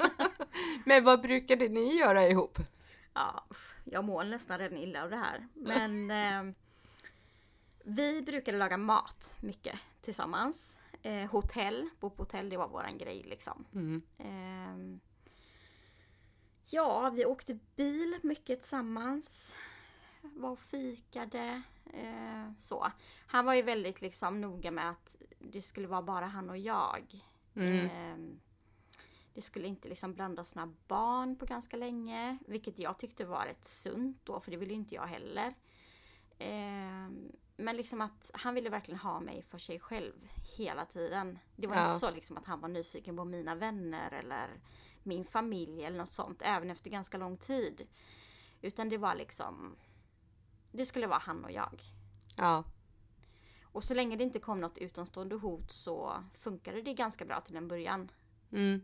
[0.84, 2.58] Men vad brukade ni göra ihop?
[3.14, 3.44] Ja,
[3.84, 5.48] jag mår nästan redan illa av det här.
[5.54, 6.10] Men
[6.48, 6.54] eh,
[7.84, 10.78] vi brukade laga mat mycket tillsammans.
[11.02, 13.64] Eh, hotell, bo på hotell, det var våran grej liksom.
[13.74, 14.02] Mm.
[14.18, 15.00] Eh,
[16.70, 19.56] ja, vi åkte bil mycket tillsammans.
[20.22, 21.62] Var och fikade.
[21.94, 22.86] Eh, så.
[23.26, 27.20] Han var ju väldigt liksom noga med att det skulle vara bara han och jag.
[27.54, 27.86] Mm.
[27.86, 28.36] Eh,
[29.34, 33.64] det skulle inte liksom blandas några barn på ganska länge, vilket jag tyckte var rätt
[33.64, 35.54] sunt då, för det ville inte jag heller.
[36.38, 37.10] Eh,
[37.56, 40.28] men liksom att han ville verkligen ha mig för sig själv
[40.58, 41.38] hela tiden.
[41.56, 41.84] Det var Ja.
[41.86, 44.60] inte så liksom att han var nyfiken på mina vänner eller
[45.02, 47.86] min familj eller något sånt, även efter ganska lång tid.
[48.62, 49.76] Utan det var liksom,
[50.72, 51.82] det skulle vara han och jag.
[52.36, 52.64] Ja.
[53.62, 57.56] Och så länge det inte kom något utomstående hot så funkade det ganska bra till
[57.56, 58.10] en början.
[58.52, 58.82] Mm.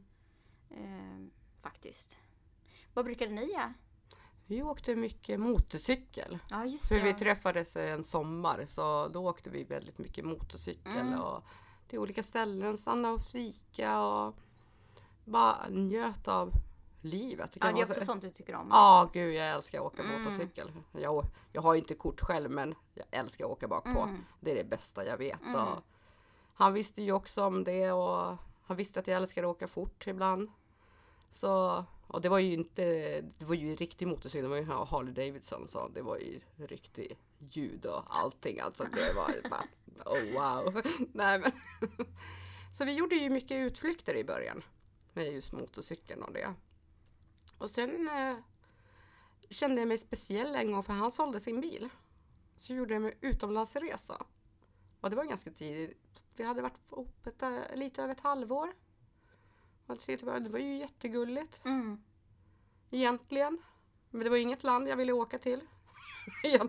[0.70, 1.26] Eh,
[1.62, 2.18] faktiskt.
[2.94, 3.74] Vad brukade ni göra?
[4.46, 6.38] Vi åkte mycket motorcykel.
[6.50, 7.02] Ja just För det.
[7.02, 7.18] vi ja.
[7.18, 11.20] träffades en sommar så då åkte vi väldigt mycket motorcykel Mm.
[11.20, 11.44] och
[11.88, 14.36] till olika ställen, stanna och fika och
[15.26, 16.52] bara njöt av
[17.00, 17.56] livet.
[17.60, 18.68] Ja, det är också sånt du tycker om.
[18.70, 20.22] Ja, gud jag älskar att åka Mm.
[20.22, 20.72] motorcykel.
[20.92, 24.00] Jag, jag har inte kort själv men jag älskar att åka bak på.
[24.00, 24.24] Mm.
[24.40, 25.42] Det är det bästa jag vet.
[25.42, 25.54] Mm.
[25.54, 25.82] Och
[26.54, 28.36] han visste ju också om det och
[28.66, 30.50] han visste att jag älskar att åka fort ibland.
[31.30, 32.84] Så, och det var ju inte,
[33.20, 37.18] det var ju riktig motorcykel, det var ju Harley Davidson så det var ju riktig
[37.38, 38.84] ljud och allting alltså.
[38.84, 39.64] Det var ju bara,
[40.04, 40.82] oh wow.
[41.12, 41.52] Nej men.
[42.72, 44.62] Så vi gjorde ju mycket utflykter i början
[45.16, 46.54] med just motorcykeln och det.
[47.58, 48.36] Och sen eh,
[49.50, 51.88] kände jag mig speciell en gång för han sålde sin bil.
[52.56, 54.26] Så gjorde jag en utomlandsresa.
[55.00, 56.22] Och det var ganska tidigt.
[56.36, 58.72] Vi hade varit ihop eh, lite över ett halvår.
[59.86, 62.02] Och Det var ju jättegulligt Mm.
[62.90, 63.62] egentligen.
[64.10, 65.60] Men det var inget land jag ville åka till.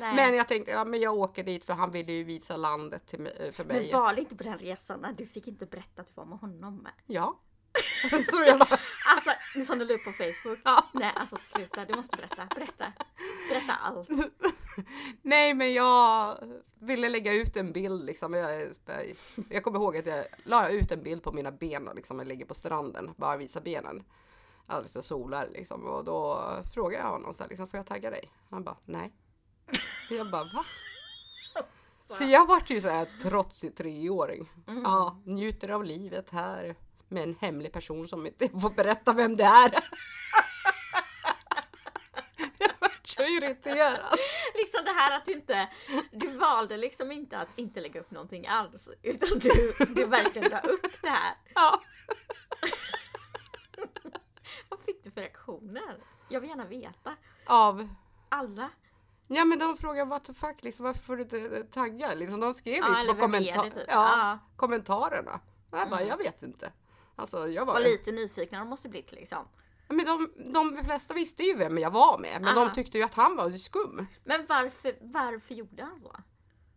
[0.00, 0.16] Nej.
[0.16, 3.20] men jag tänkte, ja men jag åker dit för han ville ju visa landet till
[3.20, 3.82] mig, för mig.
[3.90, 6.24] Men var det inte på den resan när du fick inte berätta att du var
[6.24, 6.88] med honom?
[7.06, 7.40] Ja.
[8.30, 8.68] Så jag la...
[9.06, 9.30] Alltså,
[9.66, 10.58] som du la upp på Facebook.
[10.64, 10.84] Ja.
[10.92, 11.84] Nej, alltså sluta.
[11.84, 12.46] Du måste berätta.
[12.54, 12.92] Berätta.
[13.48, 14.08] Berätta allt.
[15.22, 16.38] Nej men jag
[16.80, 18.34] ville lägga ut en bild liksom.
[18.34, 18.68] Jag,
[19.48, 22.28] jag kommer ihåg att jag la ut en bild på mina ben och liksom jag
[22.28, 24.04] ligger på stranden, bara visa benen.
[24.66, 28.30] Alltså solar liksom och då frågade jag honom så här, liksom, får jag tagga dig?
[28.50, 29.12] Han bara nej.
[30.10, 30.64] Jag bara va?
[32.08, 34.50] Så jag vart ju så här trotsig treåring.
[34.66, 34.82] Mm.
[34.82, 36.76] Ja, njuter av livet här
[37.14, 39.70] med en hemlig person som inte får berätta vem det är.
[42.58, 43.98] jag vart så irriterad.
[44.54, 45.68] Liksom det här att du inte,
[46.12, 48.90] du valde liksom inte att inte lägga upp någonting alls.
[49.02, 51.34] Utan du, du verkligen la upp det här.
[51.54, 51.82] Ja.
[54.68, 55.96] Vad fick du för reaktioner?
[56.28, 57.16] Jag vill gärna veta.
[57.46, 57.88] Av
[58.28, 58.70] Alla.
[59.26, 62.14] Ja men de frågar what the fuck liksom, varför får du inte tagga?
[62.14, 63.72] Liksom, de skrev Ja, ju på kommenta- typ?
[63.76, 64.38] ja, Ja.
[64.56, 65.40] kommentarerna.
[65.70, 66.08] Och jag bara, Mm.
[66.08, 66.72] jag vet inte.
[67.16, 69.48] Alltså jag var, Var lite nyfikna de måste blivit liksom.
[69.88, 72.64] Men de, de flesta visste ju vem jag var med, men Aha.
[72.66, 74.06] de tyckte ju att han var skum.
[74.24, 76.16] Men varför, varför gjorde han så?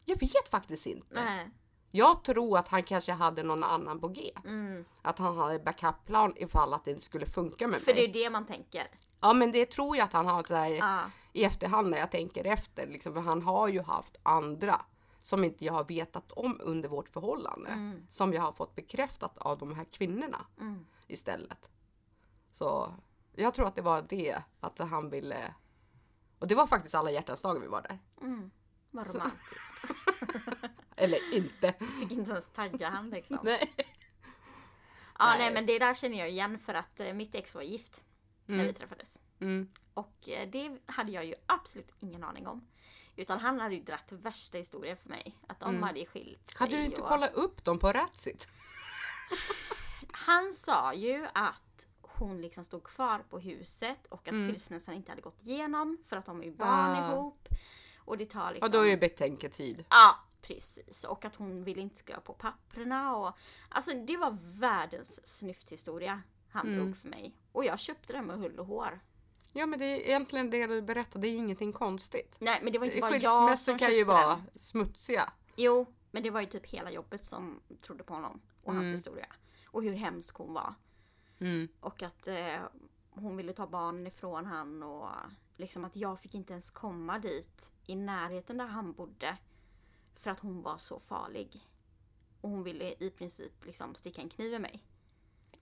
[0.05, 1.23] Jag vet faktiskt inte.
[1.23, 1.49] Nej.
[1.91, 4.31] Jag tror att han kanske hade någon annan på G.
[4.45, 4.85] Mm.
[5.01, 8.03] Att han hade backup-plan ifall att det inte skulle funka med För det mig.
[8.09, 8.87] är det man tänker.
[9.21, 10.99] Ja men det tror jag att han har så här, Ja.
[11.33, 12.87] i efterhand när jag tänker efter.
[12.87, 14.81] Liksom, för han har ju haft andra
[15.27, 17.69] som inte jag har vetat om under vårt förhållande.
[17.69, 18.07] Mm.
[18.09, 20.85] Som jag har fått bekräftat av de här kvinnorna Mm.
[21.07, 21.69] istället.
[22.53, 22.93] Så
[23.35, 25.53] jag tror att det var det, att han ville...
[26.39, 27.99] Och det var faktiskt alla hjärtans dagar vi var där.
[28.21, 28.51] Mm.
[28.91, 29.83] Vad romantiskt.
[30.95, 31.73] Eller inte.
[31.99, 33.39] Fick inte ens tagga han liksom.
[33.43, 33.73] Nej.
[35.19, 35.37] Ja Nej.
[35.39, 38.05] nej men det där känner jag igen för att eh, mitt ex var gift
[38.45, 38.67] när Mm.
[38.67, 39.19] vi träffades.
[39.39, 39.69] Mm.
[39.93, 42.67] Och eh, det hade jag ju absolut ingen aning om.
[43.17, 45.37] Utan han hade ju dratt värsta historien för mig.
[45.47, 45.83] Att de Mm.
[45.83, 46.55] hade skilt sig.
[46.59, 47.07] Hade du inte och...
[47.07, 48.47] kollat upp dem på Ratsit?
[50.11, 54.49] Han sa ju att hon liksom stod kvar på huset och att Mm.
[54.49, 57.11] skilsmässan inte hade gått igenom för att de är ju barn Ah.
[57.11, 57.47] ihop.
[57.97, 58.65] Och det tar liksom...
[58.67, 59.85] Och då är ju betänketid.
[59.89, 61.03] Ja, precis.
[61.03, 63.37] Och att hon ville inte skriva på papperna och...
[63.69, 66.79] Alltså det var världens snyfthistoria han Mm.
[66.79, 67.35] drog för mig.
[67.51, 68.99] Och jag köpte den med hull och hår.
[69.57, 72.37] Ja men det är egentligen det du berättade, det är ju ingenting konstigt.
[72.39, 74.41] Nej men det var inte bara jag som kan ju vara den.
[74.59, 75.33] smutsiga.
[75.55, 78.95] Jo, men det var ju typ hela jobbet som trodde på honom och hans Mm.
[78.95, 79.27] historia.
[79.65, 80.73] Och hur hemsk hon var.
[81.39, 81.67] Mm.
[81.79, 82.59] Och att eh,
[83.09, 85.09] hon ville ta barnen ifrån han och
[85.55, 89.37] liksom att jag fick inte ens komma dit i närheten där han bodde.
[90.15, 91.67] för att hon var så farlig.
[92.41, 94.83] Och hon ville i princip liksom sticka en kniv i mig.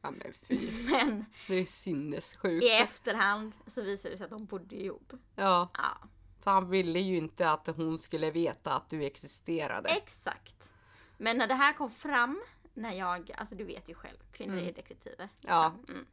[0.06, 0.70] Ja men fy.
[0.92, 2.66] Men Det är sinnessjukt.
[2.66, 5.14] i efterhand så visade det sig att de bodde ihop.
[5.36, 5.98] Ja, Ja,
[6.44, 9.90] så han ville ju inte att hon skulle veta att du existerade.
[9.90, 10.74] exakt.
[11.18, 12.42] Men när det här kom fram,
[12.74, 15.30] när jag, alltså du vet ju själv, kvinnor är detektiver.
[15.42, 15.74] Ja.
[15.78, 15.94] liksom.
[15.96, 16.08] Mm.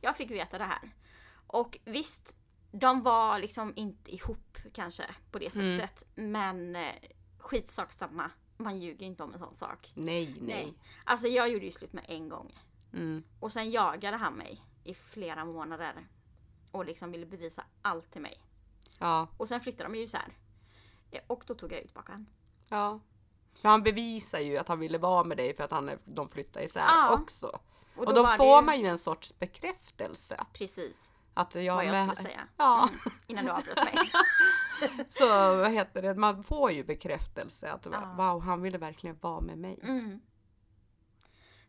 [0.00, 0.90] Jag fick veta det här.
[1.46, 2.36] Och visst,
[2.72, 5.78] de var liksom inte ihop kanske på det Mm.
[5.80, 6.06] sättet.
[6.14, 6.94] Men eh,
[7.38, 8.30] skitsak samma.
[8.56, 9.92] Man ljuger inte om en sån sak.
[9.94, 10.74] Nej, nej.
[11.04, 12.52] Alltså jag gjorde ju slut med en gång.
[12.94, 13.22] Mm.
[13.40, 16.08] Och sen jagade han mig i flera månader.
[16.70, 18.40] Och liksom ville bevisa allt till mig.
[18.98, 20.36] Ja, Och sen flyttade de ju isär.
[21.26, 22.26] Och då tog jag ut han.
[22.68, 23.00] ja.
[23.62, 26.60] Men han bevisar ju att han ville vara med dig för att han de flyttar
[26.60, 27.14] isär Ja.
[27.22, 27.46] också.
[27.46, 27.60] Och,
[27.96, 30.44] Och, då då var det får ju- man ju en sorts bekräftelse.
[30.52, 32.40] Precis Att jag, vad jag med, skulle säga.
[32.56, 32.88] Ja,
[33.26, 33.94] Innan du avbröt mig.
[35.08, 35.26] så
[35.56, 38.14] vad heter det, man får ju bekräftelse att Ja.
[38.16, 39.78] wow, han ville verkligen vara med mig.
[39.82, 40.20] Mm.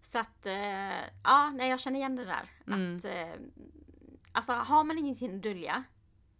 [0.06, 2.50] Så att, eh, ja, nej jag känner igen det där.
[2.68, 2.98] Mm.
[2.98, 3.34] Att, eh,
[4.32, 5.84] alltså har man ingenting att dölja,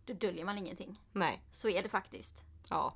[0.06, 1.02] då döljer man ingenting.
[1.12, 2.44] Nej, Så är det faktiskt.
[2.70, 2.94] ja.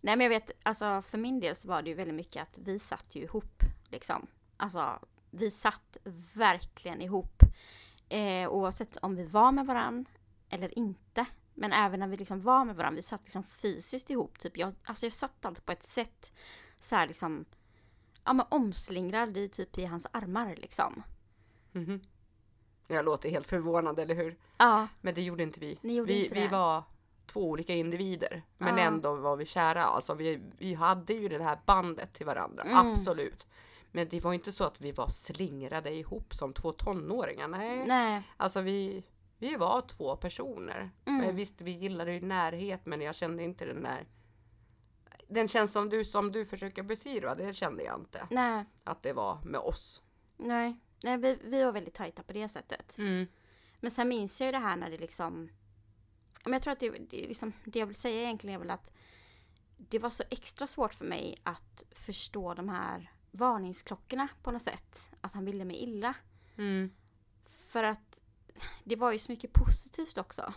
[0.00, 2.58] Nej men jag vet, alltså för min del så var det ju väldigt mycket att
[2.58, 4.26] vi satt ju ihop liksom.
[4.56, 4.98] Alltså
[5.30, 5.96] vi satt
[6.34, 7.42] verkligen ihop.
[8.08, 10.06] Eh, oavsett om vi var med varann
[10.48, 11.26] eller inte.
[11.54, 14.38] Men även när vi liksom var med varandra, vi satt liksom fysiskt ihop.
[14.38, 16.32] Typ jag, alltså jag satt alltid på ett sätt
[16.80, 17.44] så här liksom,
[18.24, 21.02] ja men omslingrad i typ i hans armar liksom.
[21.72, 22.00] Mhm.
[22.88, 24.36] Jag låter helt förvånad, eller hur?
[24.58, 25.78] Ja, Men det gjorde inte vi.
[25.82, 26.82] Gjorde vi, inte vi var
[27.26, 28.42] två olika individer.
[28.58, 28.84] Men Ja.
[28.84, 29.84] ändå var vi kära.
[29.84, 32.62] Alltså vi, vi hade ju det här bandet till varandra.
[32.62, 32.76] Mm.
[32.78, 33.46] Absolut.
[33.92, 37.48] Men det var inte så att vi var slingrade ihop som två tonåringar.
[37.48, 37.86] Nej.
[37.86, 39.04] nej, Alltså vi,
[39.38, 40.90] vi var två personer.
[41.04, 41.20] Mm.
[41.26, 44.06] Men Visst, vi gillade ju närhet men jag kände inte den där
[45.34, 48.26] den känslan du, som du försöker beskriva, det kände jag inte.
[48.30, 50.02] nej, Att det var med oss.
[50.36, 50.80] nej.
[51.02, 52.96] Nej, vi, vi var väldigt tajta på det sättet.
[53.80, 55.48] Men sen minns jag ju det här när det liksom...
[56.44, 58.92] Men jag tror att det, det, liksom, det jag vill säga egentligen är väl att
[59.76, 65.12] det var så extra svårt för mig att förstå de här varningsklockorna på något sätt.
[65.20, 66.14] Att han ville mig illa.
[66.56, 66.90] Mm.
[67.44, 68.24] För att
[68.84, 70.54] det var ju så mycket positivt också.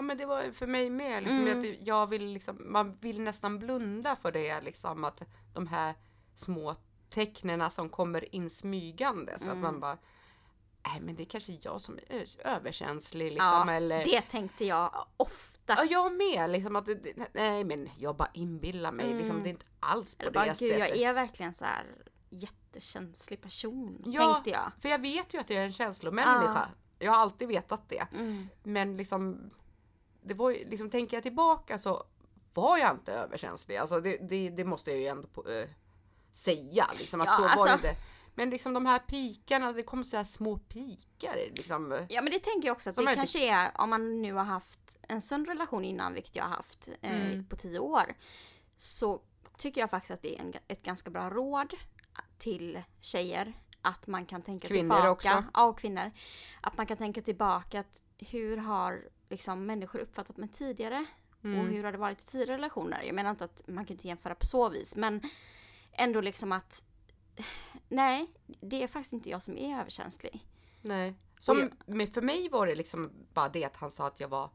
[0.00, 1.22] Ja men det var för mig med.
[1.22, 1.58] Liksom, Mm.
[1.60, 4.60] att jag vill liksom, man vill nästan blunda för det.
[4.60, 5.22] Liksom, att
[5.54, 5.94] de här
[6.36, 6.76] små
[7.10, 9.32] tecknena som kommer in smygande.
[9.38, 9.60] Så att Mm.
[9.60, 9.98] man bara,
[10.86, 13.32] nej men det är kanske jag som är överkänslig.
[13.32, 15.74] Liksom, Ja, eller, det tänkte jag ofta.
[15.76, 16.50] Ja, jag med.
[16.50, 16.88] Liksom, att
[17.32, 19.06] nej men jag bara inbillar mig.
[19.06, 19.18] Mm.
[19.18, 20.78] Liksom, det är inte alls på Eller det bara, gud, sättet.
[20.78, 21.84] jag är verkligen så här
[22.30, 24.02] jättekänslig person.
[24.06, 24.32] Ja.
[24.34, 24.72] Tänkte jag.
[24.82, 26.68] För jag vet ju att jag är en känslomänniska.
[26.98, 28.06] Jag har alltid vetat det.
[28.18, 28.48] Mm.
[28.62, 29.50] Men liksom,
[30.22, 32.04] det var ju, liksom tänker jag tillbaka så
[32.54, 33.76] var jag inte överkänslig.
[33.76, 35.68] Alltså det, det, det måste jag ju ändå på, eh,
[36.32, 36.86] säga.
[36.98, 37.96] Liksom, att Ja, så alltså- var det inte.
[38.34, 41.36] Men liksom de här pikarna, det kom så här små pikar.
[41.54, 42.06] Liksom.
[42.08, 44.32] Ja men det tänker jag också att Som det är kanske är om man nu
[44.32, 47.44] har haft en sund relation innan, vilket jag har haft eh, Mm.
[47.44, 48.14] på tio år.
[48.76, 49.20] Så
[49.56, 51.74] tycker jag faktiskt att det är en, ett ganska bra råd
[52.38, 53.52] till tjejer.
[53.82, 55.10] Att man kan tänka Kvinnor tillbaka.
[55.10, 55.44] också.
[55.54, 56.10] Ja, och kvinnor.
[56.60, 61.06] Att man kan tänka tillbaka att hur har liksom människor uppfattat mig tidigare?
[61.38, 61.66] Och Mm.
[61.68, 63.02] hur har det varit i tidigare relationer?
[63.02, 65.20] Jag menar inte att man kan inte jämföra på så vis, men
[65.92, 66.84] ändå liksom att
[67.88, 70.46] nej, det är faktiskt inte jag som är överkänslig.
[70.82, 71.14] Nej.
[71.38, 74.20] Och Som, jag- men för mig var det liksom bara det att han sa att
[74.20, 74.50] jag var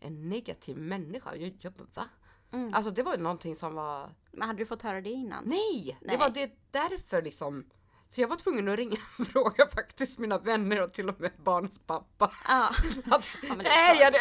[0.00, 1.34] en negativ människa.
[1.36, 2.04] Jag, jag va?
[2.52, 2.74] Mm.
[2.74, 5.44] Alltså det var ju någonting som var Men hade du fått höra det innan?
[5.44, 5.98] Nej!
[6.00, 6.16] Det Nej.
[6.16, 7.70] var det därför liksom.
[8.10, 11.30] Så jag var tvungen att ringa och fråga faktiskt mina vänner och till och med
[11.36, 12.32] barns pappa.
[12.48, 12.68] Ja.
[13.10, 14.18] Att, Ja, men det är, är jag det?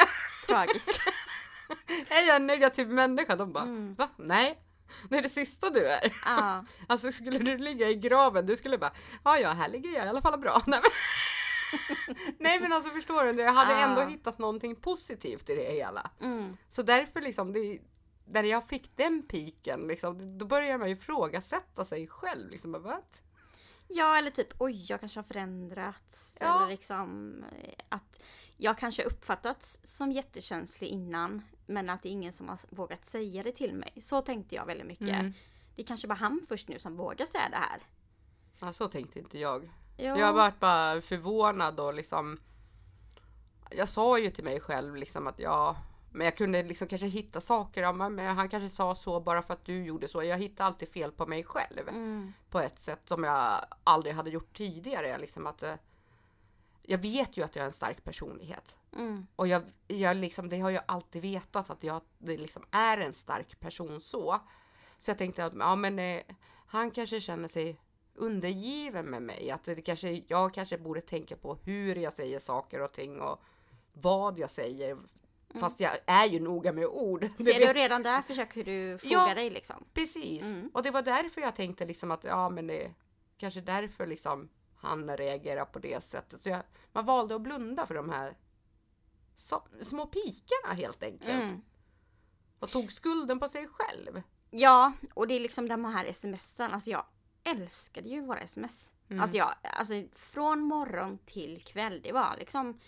[0.47, 1.01] tragiskt.
[2.09, 3.35] är jag en negativ människa?
[3.35, 3.95] De bara, Mm.
[3.95, 4.09] va?
[4.17, 4.61] Nej.
[5.09, 6.13] Det är det sista du är.
[6.25, 6.65] Ja.
[6.87, 8.91] Alltså skulle du ligga i graven, du skulle bara,
[9.23, 10.61] ja ja, här ligger jag i alla fall bra.
[10.67, 10.91] Nej men,
[12.39, 16.11] Nej, men alltså förstår du, jag hade ändå hittat någonting positivt i det hela.
[16.21, 16.57] Mm.
[16.69, 17.79] Så därför liksom, det,
[18.25, 22.49] när jag fick den piken, liksom, då började man ju ifrågasätta sig själv.
[22.51, 23.21] Liksom, What?
[23.87, 26.37] Ja, eller typ oj, jag kanske har förändrats.
[26.39, 26.57] Ja.
[26.57, 28.23] Eller liksom eh, att
[28.57, 31.41] jag kanske uppfattats som jättekänslig innan.
[31.65, 33.93] Men att det är ingen som har vågat säga det till mig.
[34.01, 35.09] Så tänkte jag väldigt mycket.
[35.09, 35.33] Mm.
[35.75, 37.81] Det är kanske bara han först nu som vågar säga det här.
[38.59, 39.71] Ja, så tänkte inte jag.
[39.97, 40.17] Jo.
[40.17, 42.39] Jag varit bara förvånad och liksom.
[43.71, 45.77] Jag sa ju till mig själv liksom att ja,
[46.11, 47.81] men jag kunde liksom kanske hitta saker.
[47.81, 50.23] Ja, men han kanske sa så bara för att du gjorde så.
[50.23, 52.33] Jag hittar alltid fel på mig själv Mm.
[52.49, 55.17] på ett sätt som jag aldrig hade gjort tidigare.
[55.17, 55.75] Liksom att, eh,
[56.83, 59.27] jag vet ju att jag är en stark personlighet Mm.
[59.35, 63.13] och jag, jag liksom, det har jag alltid vetat att jag det liksom är en
[63.13, 64.39] stark person så.
[64.99, 66.21] Så jag tänkte att ja, men, eh,
[66.67, 67.79] han kanske känner sig
[68.15, 69.51] undergiven med mig.
[69.51, 73.41] Att det kanske, jag kanske borde tänka på hur jag säger saker och ting och
[73.93, 74.97] vad jag säger.
[75.55, 77.29] Fast jag är ju noga med ord.
[77.37, 79.33] Ser du redan där försöker du foga Ja.
[79.33, 79.85] dig liksom?
[79.93, 80.41] Precis.
[80.41, 80.71] Mm.
[80.73, 82.93] Och det var därför jag tänkte liksom att ja, men det
[83.37, 86.41] kanske därför liksom han reagerar på det sättet.
[86.41, 88.37] Så jag, man valde att blunda för de här
[89.37, 91.43] så, små pikarna helt enkelt.
[91.43, 91.61] Mm.
[92.59, 94.21] Och tog skulden på sig själv.
[94.49, 96.73] Ja, och det är liksom de här smsen.
[96.73, 97.05] Alltså jag
[97.43, 98.93] älskade ju våra sms.
[99.09, 99.21] Mm.
[99.21, 102.01] Alltså, jag, alltså från morgon till kväll.
[102.03, 102.79] Det var liksom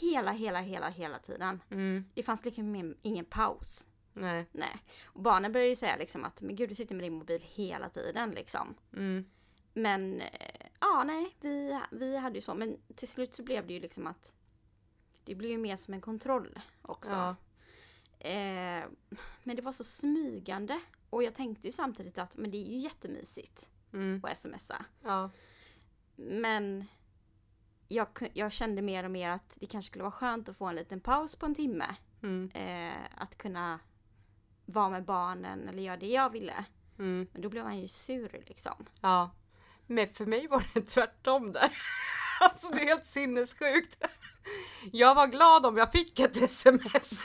[0.00, 1.62] hela, hela, hela, hela tiden.
[1.70, 2.04] Mm.
[2.14, 3.88] Det fanns liksom ingen paus.
[4.12, 4.46] Nej.
[4.52, 4.76] Nej.
[5.04, 7.88] Och barnen började ju säga liksom att men gud du sitter med din mobil hela
[7.88, 8.74] tiden liksom.
[8.92, 9.24] Mm.
[9.74, 12.54] Men eh, ja, nej, vi, vi hade ju så.
[12.54, 14.34] Men till slut så blev det ju liksom att
[15.24, 17.12] det blev ju mer som en kontroll också.
[17.16, 17.36] Ja.
[18.28, 18.84] Eh,
[19.42, 20.80] men det var så smygande.
[21.10, 24.20] Och jag tänkte ju samtidigt att men det är ju jättemysigt Mm.
[24.24, 24.84] att smsa.
[25.02, 25.30] Ja.
[26.16, 26.84] Men
[27.92, 30.74] jag, jag kände mer och mer att det kanske skulle vara skönt att få en
[30.74, 31.96] liten paus på en timme.
[32.22, 32.50] Mm.
[32.54, 33.80] Eh, att kunna
[34.64, 36.64] vara med barnen eller göra det jag ville.
[36.98, 37.26] Mm.
[37.32, 38.86] Men då blev han ju sur liksom.
[39.00, 39.30] Ja.
[39.86, 41.78] Men för mig var det tvärtom där.
[42.40, 44.04] Alltså det är helt sinnessjukt.
[44.92, 47.20] Jag var glad om jag fick ett sms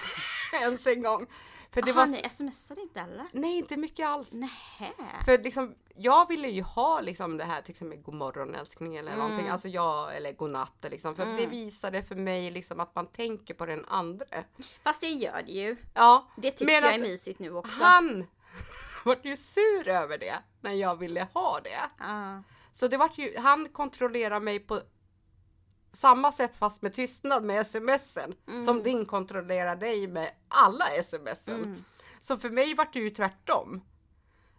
[0.62, 1.28] ens en gång.
[1.72, 3.26] För det Jaha, var ni smsade inte eller?
[3.32, 4.34] Nej, inte mycket alls.
[4.34, 4.92] Nähä.
[5.26, 9.12] För liksom, jag ville ju ha liksom det här till exempel god morgon älskling eller
[9.12, 9.24] Mm.
[9.26, 9.50] någonting.
[9.50, 11.16] Alltså jag, eller godnatt liksom.
[11.16, 14.26] För det visade för mig liksom att man tänker på den andra.
[14.84, 15.76] Fast det gör det ju.
[15.94, 17.84] Ja, Det tycker Medan jag är mysigt nu också.
[17.84, 18.26] han
[19.06, 21.80] vart ju sur över det när jag ville ha det.
[22.00, 22.44] Ja.
[22.74, 24.82] Så det vart ju, han kontrollerar mig på
[25.98, 28.36] samma sätt fast med tystnad med smsen.
[28.66, 31.64] Som din kontrollerar dig med alla smsen.
[31.64, 31.84] Mm.
[32.20, 33.82] Så för mig vart det ju tvärtom.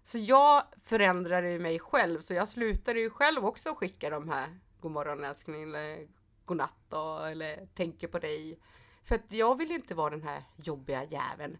[0.04, 4.58] Så jag förändrade ju mig själv så jag slutade ju själv också skicka de här
[4.80, 6.08] God morgon älskling eller
[6.44, 8.58] godnatt då, eller tänker på dig.
[9.04, 11.58] För att jag vill inte vara den här jobbiga jäveln.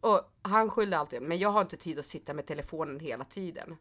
[0.00, 3.76] Och han skyllde alltid, men jag har inte tid att sitta med telefonen hela tiden.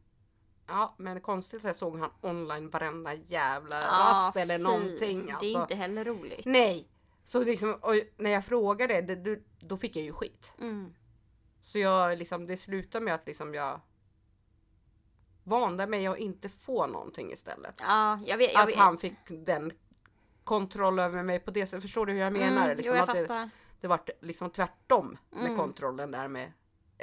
[0.68, 4.64] Ja, men konstigt att jag såg han online varenda jävla rast eller fy.
[4.64, 5.26] någonting.
[5.26, 5.62] Det är Alltså.
[5.62, 6.46] inte heller roligt.
[6.46, 6.88] Nej!
[7.24, 7.80] Så liksom,
[8.18, 9.16] när jag frågade, det,
[9.60, 10.54] då- fick jag ju skit.
[10.62, 10.94] Mm.
[11.62, 13.80] Så jag liksom, det slutade med att liksom jag
[15.44, 17.76] vande mig att inte få någonting istället.
[17.80, 18.54] Ja, jag vet.
[18.54, 18.76] Jag att vet.
[18.76, 19.72] han fick den
[20.44, 21.82] kontroll över mig på det sättet.
[21.82, 22.66] Förstår du hur jag menar?
[22.66, 23.50] Mm, liksom, jo, jag att det,
[23.82, 25.58] det vart liksom tvärtom med Mm.
[25.58, 26.52] kontrollen där med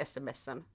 [0.05, 0.65] smsen.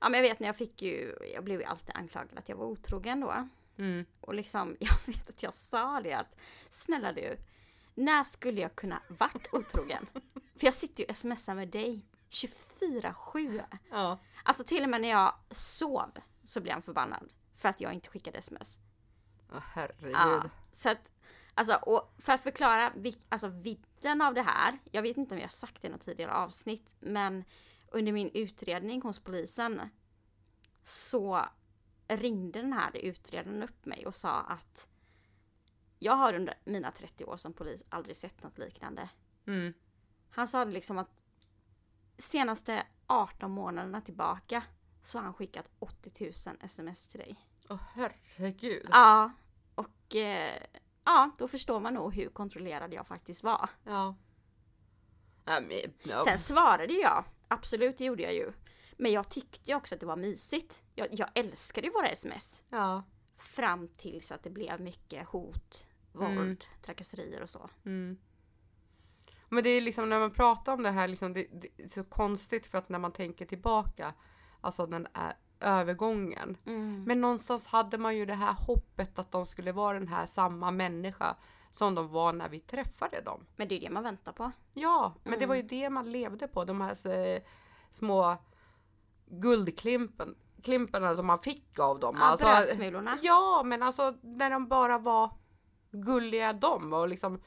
[0.00, 2.56] Ja, men jag vet när jag fick ju, jag blev ju alltid anklagad att jag
[2.56, 3.48] var otrogen då.
[3.78, 4.04] Mm.
[4.20, 7.36] Och liksom, jag vet att jag sa det att snälla du,
[7.94, 10.06] när skulle jag kunna varit otrogen?
[10.56, 13.62] För jag sitter ju och smsar med dig 24-7.
[13.90, 14.18] Ja.
[14.42, 16.10] Alltså till och med när jag sov
[16.44, 18.78] så blev han förbannad för att jag inte skickade sms.
[19.52, 20.12] Åh, herregud.
[20.12, 21.12] Ja, så att,
[21.54, 24.78] alltså, och för att förklara vik- alltså, vidden av det här.
[24.90, 27.44] Jag vet inte om jag har sagt det i något tidigare avsnitt, men
[27.90, 29.80] under min utredning hos polisen
[30.82, 31.44] så
[32.08, 34.88] ringde den här utredaren upp mig och sa att
[35.98, 39.08] jag har under mina 30 år som polis aldrig sett något liknande.
[39.46, 39.74] Mm.
[40.30, 41.10] Han sa liksom att
[42.18, 44.62] senaste 18 månaderna tillbaka
[45.02, 47.36] så har han skickat 80 000 sms till dig.
[47.68, 48.88] Åh, herregud.
[48.90, 49.32] Ja,
[49.74, 50.62] och eh,
[51.04, 53.70] ja, då förstår man nog hur kontrollerad jag faktiskt var.
[53.84, 54.14] Ja.
[55.44, 55.70] Men,
[56.02, 56.18] ja.
[56.18, 58.52] Sen svarade jag, absolut det gjorde jag ju.
[58.96, 60.82] Men jag tyckte också att det var mysigt.
[60.94, 62.64] Jag, jag älskade ju våra sms.
[62.70, 63.02] ja.
[63.36, 66.56] Fram tills att det blev mycket hot, våld, Mm.
[66.82, 67.70] trakasserier och så.
[67.84, 68.18] Mm.
[69.48, 72.04] Men det är liksom när man pratar om det här, liksom, det, det är så
[72.04, 74.14] konstigt för att när man tänker tillbaka,
[74.60, 76.56] alltså den är övergången.
[76.66, 77.04] Mm.
[77.04, 80.70] Men någonstans hade man ju det här hoppet att de skulle vara den här samma
[80.70, 81.36] människa
[81.70, 83.46] som de var när vi träffade dem.
[83.56, 84.50] Men det är det man väntar på.
[84.74, 85.68] Ja, men det var ju Mm.
[85.68, 87.42] det man levde på, de här eh,
[87.90, 88.36] små
[89.26, 92.16] guldklimpen klimparna som man fick av dem.
[92.20, 93.18] Ja, brödsmulorna.
[93.22, 95.30] Ja, men alltså när de bara var
[95.90, 97.40] gulliga de och liksom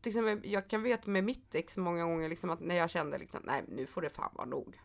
[0.00, 3.18] till exempel, jag kan veta med mitt ex många gånger liksom att när jag kände
[3.18, 4.80] liksom nej nu får det fan vara nog.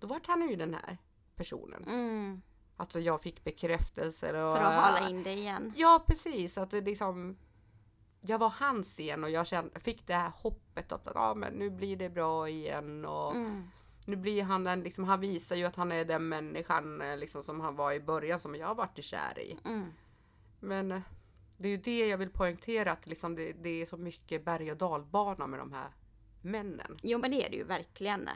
[0.00, 0.98] Då vart han ju den här
[1.36, 1.84] personen.
[1.84, 2.42] Mm.
[2.76, 5.72] Alltså jag fick bekräftelser och För att hala in det igen.
[5.76, 7.36] Ja precis, att det liksom
[8.20, 11.70] jag var hans igen och jag kände, fick det här hoppet att ja, men nu
[11.70, 13.68] blir det bra igen och Mm.
[14.06, 17.42] nu blir han den, liksom, han visar ju att han är den människan eh, liksom,
[17.42, 19.56] som han var i början som jag varit kär i.
[19.64, 19.92] Mm.
[20.60, 21.00] Men eh,
[21.56, 24.70] det är ju det jag vill poängtera att liksom, det, det är så mycket berg
[24.70, 25.88] och dalbana med de här
[26.42, 26.98] männen.
[27.02, 28.28] Jo men det är det ju verkligen.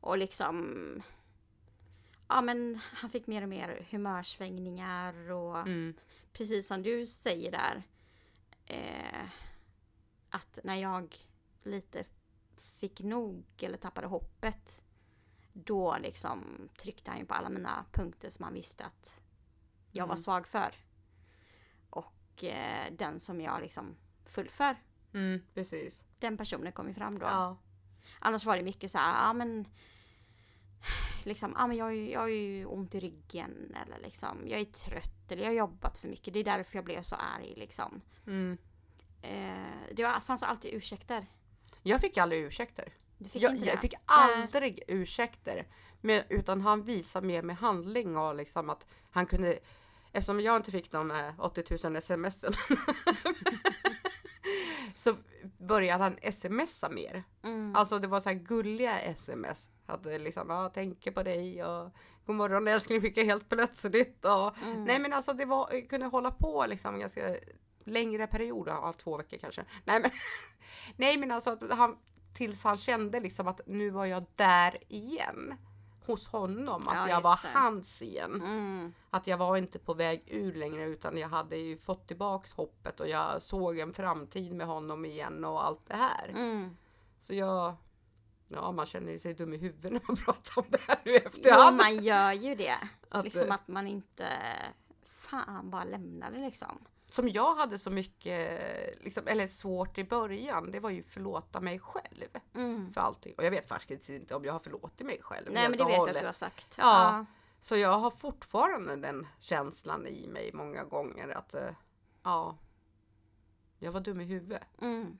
[0.00, 1.02] Och liksom...
[2.28, 5.94] ja men han fick mer och mer humörsvängningar och Mm.
[6.32, 7.82] precis som du säger där.
[8.66, 9.28] Eh,
[10.30, 11.16] att när jag
[11.62, 12.04] lite
[12.80, 14.84] fick nog eller tappade hoppet.
[15.52, 19.22] Då liksom tryckte han ju på alla mina punkter som han visste att
[19.90, 20.22] jag var Mm.
[20.22, 20.74] svag för.
[21.90, 24.76] Och eh, den som jag liksom föll för.
[25.14, 26.04] Mm, precis.
[26.18, 27.26] Den personen kom ju fram då.
[27.26, 27.56] Ja.
[28.18, 29.68] Annars var det mycket så här, ja men
[31.24, 35.32] liksom, ja men jag, jag har ju ont i ryggen eller liksom, jag är trött
[35.32, 36.34] eller jag har jobbat för mycket.
[36.34, 38.00] Det är därför jag blev så arg liksom.
[38.26, 38.58] Mm.
[39.22, 41.26] Eh, det var, fanns alltid ursäkter.
[41.82, 42.92] Jag fick aldrig ursäkter.
[43.18, 43.80] Du fick Jag, inte jag det?
[43.80, 45.66] fick aldrig ursäkter.
[46.00, 49.58] Men, utan han visade mer med handling och liksom att han kunde
[50.12, 52.44] Eftersom jag inte fick de eh, 80 000 sms
[54.94, 55.14] så
[55.58, 57.24] började han smsa mer.
[57.42, 57.76] Mm.
[57.76, 59.70] Alltså det var så här gulliga sms.
[60.02, 61.90] Det liksom, ja, tänker på dig och
[62.26, 64.24] god morgon älskling fick jag helt plötsligt.
[64.24, 64.84] Och, Mm.
[64.84, 67.36] Nej men alltså det var, kunde hålla på liksom ganska
[67.84, 69.64] längre perioder, ja, två veckor kanske.
[69.84, 70.10] Nej men,
[70.96, 71.96] nej, men alltså att han,
[72.34, 75.54] tills han kände liksom att nu var jag där igen.
[76.06, 77.48] Hos honom, att Ja, jag var det.
[77.58, 78.42] hans igen.
[78.44, 78.92] Mm.
[79.10, 83.00] Att jag var inte på väg ur längre utan jag hade ju fått tillbaks hoppet
[83.00, 86.28] och jag såg en framtid med honom igen och allt det här.
[86.28, 86.76] Mm.
[87.20, 87.74] Så jag,
[88.52, 91.14] ja man känner sig dum i huvudet när man pratar om det här nu i
[91.22, 91.76] Jo, efterhand.
[91.76, 92.76] man gör ju det.
[93.08, 94.28] Att, liksom eh, att man inte
[95.06, 96.84] fan bara lämnar det liksom.
[97.10, 98.60] Som jag hade så mycket,
[99.04, 102.92] liksom, eller svårt i början, det var ju förlåta mig själv Mm.
[102.92, 103.34] för allting.
[103.38, 105.46] Och jag vet faktiskt inte om jag har förlåtit mig själv.
[105.50, 106.74] Nej men det vet jag att du har sagt.
[106.78, 107.24] Ja.
[107.60, 111.70] Så jag har fortfarande den känslan i mig många gånger att eh,
[112.22, 112.56] ja,
[113.78, 114.66] jag var dum i huvudet.
[114.82, 115.18] Mm.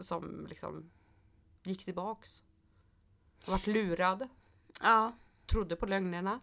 [0.00, 0.90] Som liksom
[1.64, 2.42] gick tillbaks.
[3.46, 4.28] Vart lurad.
[4.80, 5.12] ja.
[5.46, 6.40] Trodde på lögnerna.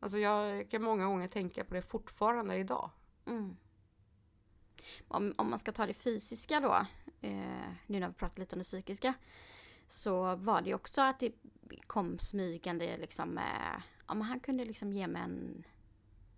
[0.00, 2.90] Alltså jag kan många gånger tänka på det fortfarande idag.
[3.26, 3.56] Mm.
[5.08, 6.74] Om, om man ska ta det fysiska då,
[7.20, 9.14] eh, nu när vi pratar lite om det psykiska,
[9.86, 11.32] så var det ju också att det
[11.86, 15.64] kom smygande liksom med, ja men han kunde liksom ge mig en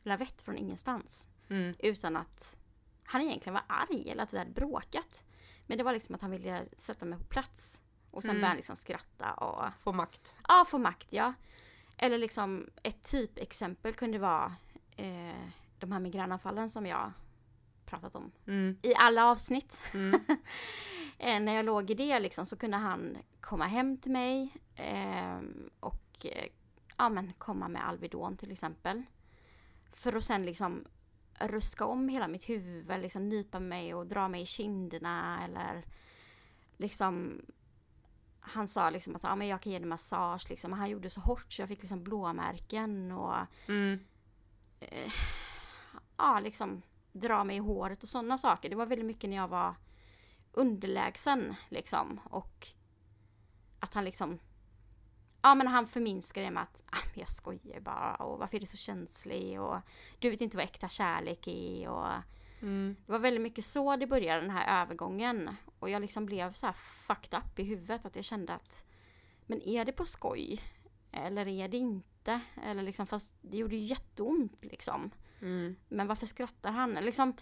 [0.02, 1.28] lavett från ingenstans.
[1.48, 1.74] Mm.
[1.78, 2.58] Utan att
[3.04, 5.24] han egentligen var arg eller att vi hade bråkat.
[5.66, 7.82] Men det var liksom att han ville sätta mig på plats.
[8.10, 8.40] Och sen Mm.
[8.40, 10.34] började han liksom skratta och Få makt.
[10.48, 11.34] Ja, få makt ja.
[11.96, 14.54] Eller liksom ett typexempel kunde vara
[14.96, 15.40] eh,
[15.78, 17.12] de här migränanfallen som jag
[17.86, 18.78] pratat om Mm.
[18.82, 19.82] i alla avsnitt.
[19.94, 20.20] Mm.
[21.18, 25.38] eh, när jag låg i det liksom så kunde han komma hem till mig eh,
[25.80, 26.26] och
[26.98, 29.02] ja, men komma med Alvedon till exempel.
[29.92, 30.84] För att sen liksom
[31.40, 35.84] ruska om hela mitt huvud, liksom nypa mig och dra mig i kinderna eller
[36.76, 37.42] liksom
[38.40, 40.72] han sa liksom att ja, men jag kan ge dig massage liksom.
[40.72, 43.34] Han gjorde så hårt så jag fick liksom blåmärken och
[43.68, 43.98] Mm.
[46.16, 46.82] ja, liksom
[47.12, 48.70] dra mig i håret och sådana saker.
[48.70, 49.74] Det var väldigt mycket när jag var
[50.52, 52.68] underlägsen liksom och
[53.80, 54.38] att han liksom
[55.44, 58.66] Ja men han förminskade det med att ah, jag skojar bara och varför är du
[58.66, 59.76] så känslig och
[60.18, 62.08] du vet inte vad äkta kärlek är och
[62.62, 62.96] Mm.
[63.06, 66.66] det var väldigt mycket så det började den här övergången och jag liksom blev så
[66.66, 68.84] här fucked up i huvudet att jag kände att
[69.46, 70.60] men är det på skoj?
[71.12, 72.40] Eller är det inte?
[72.62, 75.10] Eller liksom fast det gjorde ju jätteont liksom.
[75.40, 75.76] Mm.
[75.88, 76.94] Men varför skrattar han?
[76.94, 77.36] Liksom,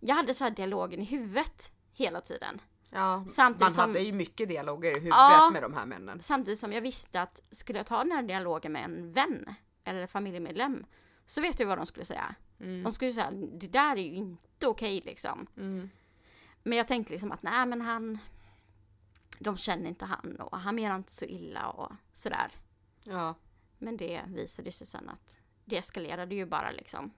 [0.00, 2.60] jag hade så här dialogen i huvudet hela tiden.
[2.90, 5.50] Ja, Samtidigt man som- hade ju mycket dialoger i huvudet Ja.
[5.52, 6.22] med de här männen.
[6.22, 10.06] Samtidigt som jag visste att skulle jag ta den här dialogen med en vän eller
[10.06, 10.86] familjemedlem
[11.26, 12.34] så vet du vad de skulle säga.
[12.60, 12.82] Mm.
[12.82, 15.46] De skulle säga det där är ju inte okej liksom.
[15.56, 15.90] Mm.
[16.62, 18.18] Men jag tänkte liksom att nej men han
[19.38, 22.50] de känner inte han och han menar inte så illa och sådär.
[23.02, 23.34] Ja.
[23.78, 27.10] Men det visade sig sen att det eskalerade ju bara liksom.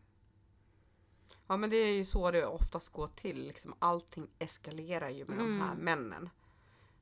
[1.51, 3.47] Ja, men det är ju så det oftast går till.
[3.47, 5.85] Liksom, allting eskalerar ju med de här Mm.
[5.85, 6.31] männen.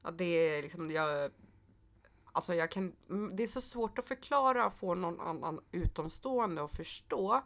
[0.03, 1.31] Ja, det är liksom, jag,
[2.33, 6.65] alltså jag kan, mm, det är så svårt att förklara och få någon annan utomstående
[6.65, 7.43] att förstå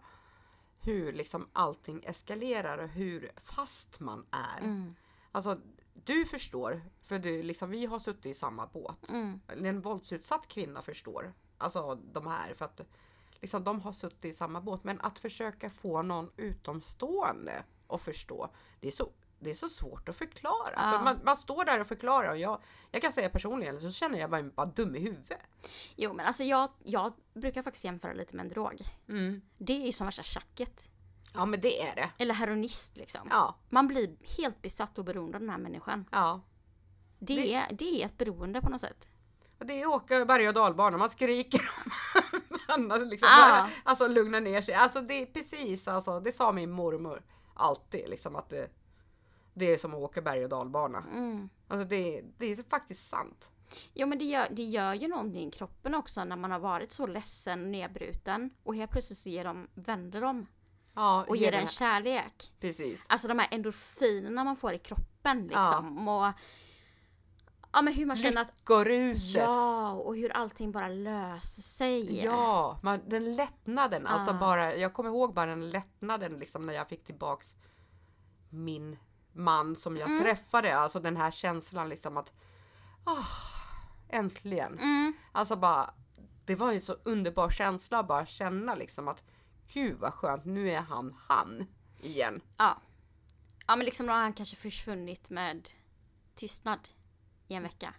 [0.80, 4.64] hur liksom allting eskalerar och hur fast man är.
[4.64, 4.94] Mm.
[5.32, 5.58] Alltså,
[5.94, 9.10] du förstår, för du, liksom, vi har suttit i samma båt.
[9.10, 9.40] Mm.
[9.48, 11.32] En våldsutsatt kvinna förstår.
[11.58, 12.80] Alltså de här, för att
[13.42, 14.84] liksom, de har suttit i samma båt.
[14.84, 18.48] Men att försöka få någon utomstående att förstå,
[18.80, 20.72] det är så, det är så svårt att förklara.
[20.76, 20.90] Ja.
[20.98, 24.18] För man, man står där och förklarar och jag, jag kan säga personligen så känner
[24.18, 25.40] jag mig bara dum i huvudet.
[25.96, 28.82] Jo men alltså jag, jag brukar faktiskt jämföra lite med en drog.
[29.08, 29.42] Mm.
[29.58, 30.88] Det är ju som värsta tjacket.
[31.34, 32.10] Ja men det är det.
[32.18, 33.28] Eller heroinist liksom.
[33.30, 36.04] Ja, Man blir helt besatt och beroende av den här människan.
[36.12, 36.40] ja.
[37.24, 39.08] Det, Är, det är ett beroende på något sätt.
[39.58, 41.70] Och det är åka berg och dalbana, man skriker
[42.68, 43.68] Anna liksom Ah.
[43.84, 44.74] alltså lugna ner sig.
[44.74, 47.22] Alltså det är precis, alltså det sa min mormor
[47.54, 48.70] alltid liksom att det,
[49.54, 50.98] det är som att åka berg och dalbana.
[51.12, 51.48] Mm.
[51.68, 53.48] Alltså det, det är faktiskt sant.
[53.94, 56.92] Jo men det gör, det gör ju någonting i kroppen också när man har varit
[56.92, 60.46] så ledsen och nedbruten och helt plötsligt så ger de, vänder de
[60.94, 62.52] Ja, och ge ger det en här- kärlek.
[62.60, 63.06] Precis.
[63.08, 66.08] Alltså de här endorfinerna man får i kroppen liksom.
[66.08, 66.32] Och,
[67.72, 69.42] ja men hur man känner att Lyckoruset.
[69.42, 72.24] ja och hur allting bara löser sig.
[72.24, 74.06] Ja, man, den lättnaden.
[74.06, 74.38] Alltså Ah.
[74.38, 77.54] bara, jag kommer ihåg bara den lättnaden liksom när jag fick tillbaks
[78.50, 78.98] min
[79.32, 80.22] man som jag Mm.
[80.22, 80.76] träffade.
[80.78, 82.32] Alltså den här känslan liksom att
[83.04, 83.24] ah,
[84.08, 84.78] äntligen.
[84.78, 85.12] Mm.
[85.32, 85.94] Alltså bara,
[86.44, 89.22] det var ju så underbar känsla att bara känna liksom att
[89.72, 91.66] gud vad skönt, nu är han han
[92.02, 92.40] igen.
[92.56, 92.76] Ja.
[93.66, 95.68] Ja men liksom då har han kanske försvunnit med
[96.34, 96.88] tystnad
[97.52, 97.94] i en vecka.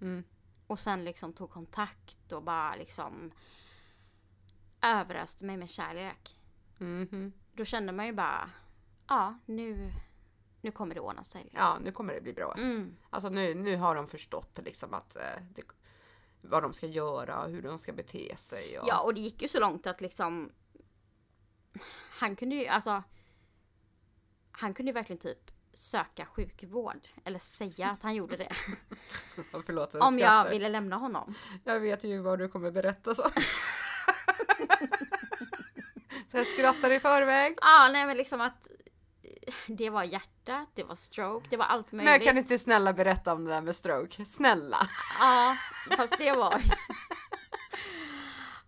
[0.00, 0.24] Mm.
[0.66, 3.32] Och sen liksom tog kontakt och bara liksom
[4.82, 6.40] överöste mig med kärlek.
[6.78, 7.32] Mhm.
[7.52, 8.50] Då kände man ju bara,
[9.08, 9.92] ja nu,
[10.60, 11.42] nu kommer det ordna sig.
[11.42, 11.60] Liksom.
[11.60, 12.54] Ja, nu kommer det bli bra.
[12.58, 12.96] Mm.
[13.10, 15.62] Alltså nu, nu har de förstått liksom att eh, det,
[16.40, 18.78] vad de ska göra och hur de ska bete sig.
[18.78, 20.52] Och, Ja och det gick ju så långt att liksom
[22.10, 23.02] han kunde ju alltså
[24.50, 28.52] han kunde ju verkligen typ söka sjukvård eller säga att han gjorde det
[29.66, 31.34] Förlåt, jag om jag ville lämna honom.
[31.64, 33.22] Jag vet ju vad du kommer berätta så.
[36.30, 37.58] så jag skrattar i förväg.
[37.60, 38.68] Ja nej men liksom att
[39.66, 42.26] det var hjärtat, det var stroke, det var allt Men möjligt.
[42.28, 44.24] kan inte snälla berätta om det där med stroke?
[44.24, 44.88] Snälla.
[45.20, 45.56] Ja,
[45.96, 46.62] fast det var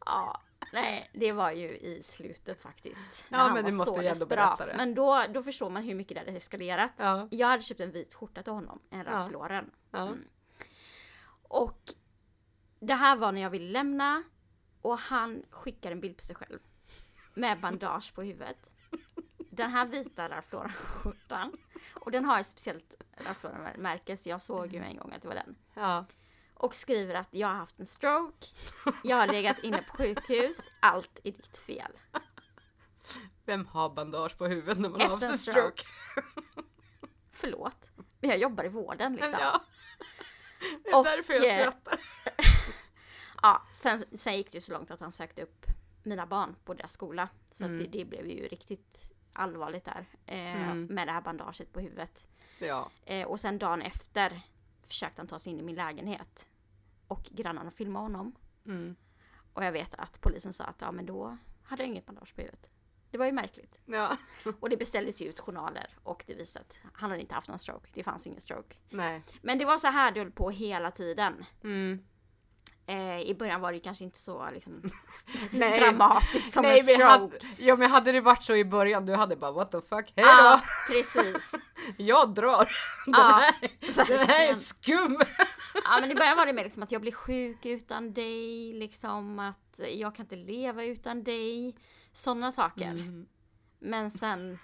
[0.05, 0.41] Ja,
[0.73, 3.25] nej, det var ju i slutet faktiskt.
[3.29, 4.59] Ja, han men var du måste så ändå desperat.
[4.59, 4.77] berätta det.
[4.77, 6.95] Men då, då förstår man hur mycket det hade eskalerat.
[6.97, 7.29] Ja.
[7.31, 9.71] Jag hade köpt en vit skjorta till honom, en Ralph Lauren.
[9.93, 10.25] Mm.
[11.43, 11.81] Och
[12.81, 14.23] det här var när jag ville lämna
[14.83, 16.59] och han skickar en bild på sig själv.
[17.35, 18.71] Med bandage på huvudet.
[19.51, 21.53] Den här vita Ralph Lauren-skjortan.
[21.95, 25.29] Och den har ett speciellt Ralph Lauren-märke så jag såg ju en gång att det
[25.29, 26.05] var den Ja.
[26.61, 28.47] Och skriver att jag har haft en stroke,
[29.05, 31.93] jag har legat inne på sjukhus, allt är ditt fel.
[33.45, 35.83] Vem har bandage på huvudet när man har haft en en stroke?
[37.33, 37.91] Förlåt,
[38.21, 39.39] men jag jobbar i vården liksom.
[39.41, 39.53] Ja.
[39.53, 39.65] Ja.
[40.85, 42.01] Det är Och, därför jag eh, skrattar.
[43.73, 45.67] sen, sen gick det ju så långt att han sökte upp
[46.03, 47.29] mina barn på deras skola.
[47.53, 50.85] Så att det, det blev ju riktigt allvarligt där eh, Mm.
[50.87, 52.29] med det här bandaget på huvudet.
[52.59, 52.91] Ja.
[53.05, 54.41] Eh, och sen dagen efter
[54.91, 56.49] försökte han ta sig in i min lägenhet.
[57.07, 58.35] Och grannarna filmade honom.
[58.67, 58.97] Mm.
[59.53, 62.41] Och jag vet att polisen sa att ja men då hade jag inget bandage på
[62.41, 62.71] huvudet.
[63.11, 63.81] Det var ju märkligt.
[63.85, 64.17] ja.
[64.61, 67.59] Och det beställdes ju ut journaler och det visade att han hade inte haft någon
[67.59, 67.89] stroke.
[67.95, 68.77] Det fanns ingen stroke.
[68.89, 69.23] Nej.
[69.43, 71.45] Men det var så här det höll på hela tiden.
[71.65, 72.05] Mm.
[72.87, 74.83] Eh, I början var det kanske inte så liksom,
[75.53, 75.81] Nej.
[75.81, 77.05] dramatiskt som Nej, en stroke.
[77.05, 80.13] hade, ja, men hade det varit så i början, du hade bara what the fuck,
[80.17, 80.31] hej då!
[80.31, 81.55] Ja, precis.
[81.97, 82.65] Jag drar!
[83.07, 83.53] Den, Ja,
[83.97, 85.21] här, den här är skum!
[85.85, 89.39] Ja men i början var det mer liksom att jag blir sjuk utan dig, liksom
[89.39, 91.77] att jag kan inte leva utan dig.
[92.13, 92.91] Sådana saker.
[92.91, 93.27] Mm.
[93.79, 94.59] Men sen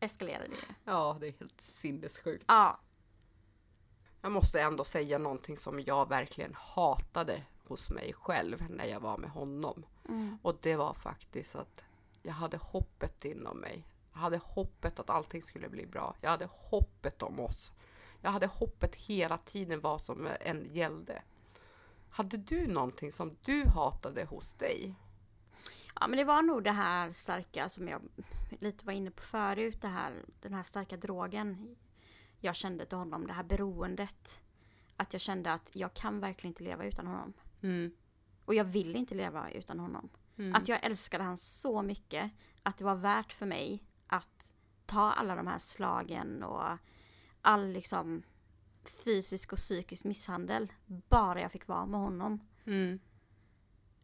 [0.00, 0.74] eskalerade det.
[0.84, 2.44] Ja, det är helt sinnessjukt.
[2.48, 2.80] Ja.
[4.20, 9.18] Jag måste ändå säga någonting som jag verkligen hatade hos mig själv när jag var
[9.18, 9.86] med honom.
[10.08, 10.38] Mm.
[10.42, 11.84] Och det var faktiskt att
[12.22, 13.84] jag hade hoppet inom mig.
[14.12, 16.16] Jag hade hoppet att allting skulle bli bra.
[16.20, 17.72] Jag hade hoppet om oss.
[18.20, 21.22] Jag hade hoppet hela tiden vad som än gällde.
[22.10, 24.94] Hade du någonting som du hatade hos dig?
[26.00, 28.00] Ja men det var nog det här starka som jag
[28.60, 29.82] lite var inne på förut.
[29.82, 31.76] Det här, den här starka drogen
[32.40, 33.26] jag kände till honom.
[33.26, 34.42] Det här beroendet.
[34.96, 37.32] Att jag kände att jag kan verkligen inte leva utan honom.
[37.62, 37.92] Mm.
[38.44, 40.08] Och jag vill inte leva utan honom.
[40.38, 40.54] Mm.
[40.54, 42.32] Att jag älskade han så mycket.
[42.62, 44.54] Att det var värt för mig att
[44.86, 46.78] ta alla de här slagen och
[47.42, 48.22] all liksom
[49.04, 50.72] fysisk och psykisk misshandel.
[50.86, 52.48] Bara jag fick vara med honom.
[52.66, 53.00] Mm.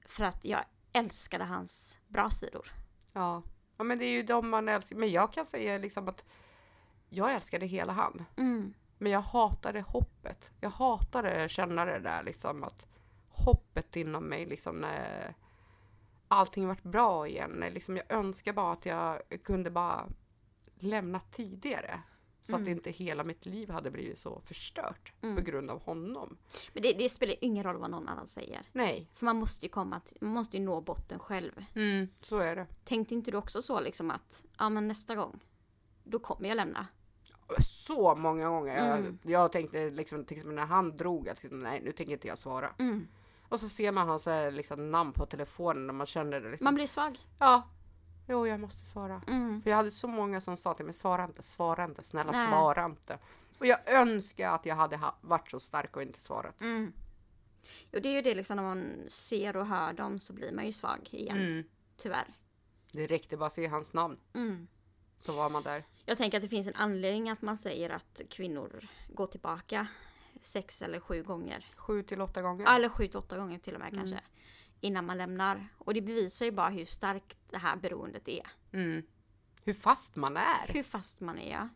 [0.06, 2.72] För att jag älskade hans bra sidor.
[3.12, 3.42] Ja.
[3.76, 4.96] ja, men det är ju de man älskar.
[4.96, 6.24] Men jag kan säga liksom att
[7.14, 8.24] jag älskade hela han.
[8.36, 8.74] Mm.
[8.98, 10.50] Men jag hatade hoppet.
[10.60, 12.86] Jag hatade att känna det där liksom att
[13.28, 15.34] hoppet inom mig liksom när
[16.28, 17.64] allting vart bra igen.
[17.72, 20.08] Liksom jag önskar bara att jag kunde bara
[20.78, 22.00] lämna tidigare.
[22.42, 22.72] Så att Mm.
[22.72, 25.36] inte hela mitt liv hade blivit så förstört Mm.
[25.36, 26.36] på grund av honom.
[26.72, 28.62] Men det, det spelar ingen roll vad någon annan säger.
[28.72, 31.64] Nej, För man måste ju komma till, man måste ju nå botten själv.
[31.74, 32.66] mm, så är det.
[32.84, 35.40] Tänkte inte du också så liksom att, ja men nästa gång,
[36.04, 36.86] då kommer jag lämna.
[37.60, 38.76] Så många gånger.
[38.96, 39.18] Mm.
[39.22, 42.28] Jag, jag tänkte liksom, till exempel när han drog, att liksom, nej nu tänker inte
[42.28, 42.70] jag svara.
[42.78, 43.08] Mm.
[43.48, 46.64] Och så ser man hans eh, liksom, namn på telefonen och man känner det liksom.
[46.64, 47.18] Man blir svag.
[47.38, 47.62] Ja.
[48.28, 49.22] Jo, jag måste svara.
[49.26, 49.62] Mm.
[49.62, 52.48] För jag hade så många som sa till mig, svara inte, svara inte, snälla Nej.
[52.48, 53.18] svara inte.
[53.58, 56.60] Och jag önskar att jag hade ha- varit så stark och inte svarat.
[56.60, 56.92] Mm.
[57.92, 60.66] Och det är ju det liksom när man ser och hör dem så blir man
[60.66, 61.36] ju svag igen.
[61.38, 61.64] Mm.
[61.96, 62.34] Tyvärr.
[62.92, 64.66] Det räckte bara att se hans namn Mm.
[65.24, 65.84] Så var man där.
[66.04, 69.86] Jag tänker att det finns en anledning att man säger att kvinnor går tillbaka
[70.40, 71.66] sex eller sju gånger.
[71.76, 72.64] Sju till åtta gånger.
[72.64, 74.00] Ja, Eller sju till åtta gånger till och med Mm.
[74.00, 74.20] kanske.
[74.80, 75.68] Innan man lämnar.
[75.78, 78.46] Och det bevisar ju bara hur starkt det här beroendet är.
[78.72, 79.02] Mm.
[79.64, 80.66] Hur fast man är.
[80.68, 81.52] Hur fast man är.
[81.52, 81.68] ja.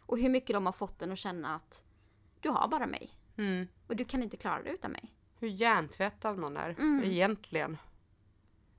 [0.00, 1.84] Och hur mycket de har fått en att känna att
[2.40, 3.10] du har bara mig.
[3.36, 3.68] Mm.
[3.86, 5.14] Och du kan inte klara det utan mig.
[5.38, 7.04] Hur hjärntvättad man är Mm.
[7.04, 7.76] egentligen.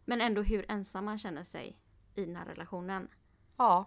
[0.05, 1.77] Men ändå hur ensam man känner sig
[2.15, 3.07] i den här relationen.
[3.57, 3.85] Ja.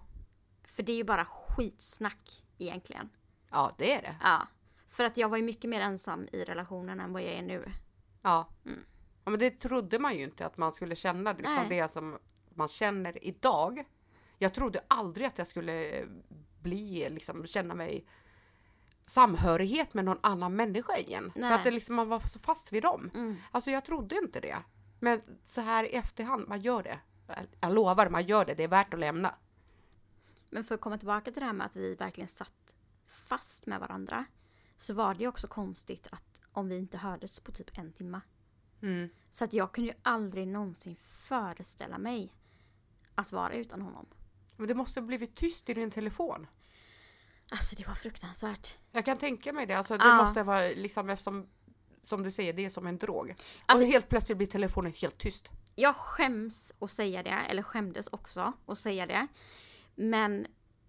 [0.65, 3.09] För det är ju bara skitsnack egentligen.
[3.51, 4.17] Ja, det är det.
[4.23, 4.49] Ja.
[4.89, 7.73] För att jag var ju mycket mer ensam i relationen än vad jag är nu.
[8.23, 8.49] Ja.
[8.67, 8.79] Mm.
[9.25, 11.81] ja men det trodde man ju inte att man skulle känna liksom Nej.
[11.81, 12.19] det som
[12.55, 13.85] man känner idag.
[14.39, 16.05] Jag trodde aldrig att jag skulle
[16.61, 18.07] bli, liksom känna mig
[19.07, 21.33] samhörighet med någon annan människa igen.
[21.35, 21.51] Nej.
[21.51, 23.11] För att det liksom, man var så fast vid dem.
[23.15, 23.37] Mm.
[23.51, 24.59] Alltså jag trodde inte det.
[25.01, 26.99] Men så här i efterhand, man gör det.
[27.61, 28.55] Jag lovar, man gör det.
[28.55, 29.35] Det är värt att lämna.
[30.53, 32.75] Men för att komma tillbaka till det här med att vi verkligen satt
[33.07, 34.25] fast med varandra.
[34.77, 38.21] Så var det ju också konstigt att om vi inte hördes på typ en timme.
[38.83, 39.09] Mm.
[39.31, 42.33] Så att jag kunde ju aldrig någonsin föreställa mig
[43.15, 44.07] att vara utan honom.
[44.57, 46.47] Men det måste ha blivit tyst i din telefon.
[47.51, 48.75] Alltså det var fruktansvärt.
[48.91, 49.75] Jag kan tänka mig det.
[49.75, 50.17] Alltså, det Ja.
[50.17, 51.49] måste vara liksom eftersom,
[52.05, 53.35] som du säger, det är som en drog.
[53.67, 55.51] Alltså- och helt plötsligt blir telefonen helt tyst.
[55.75, 59.27] Jag skäms att säga det, eller skämdes också att säga det.
[59.95, 60.47] Men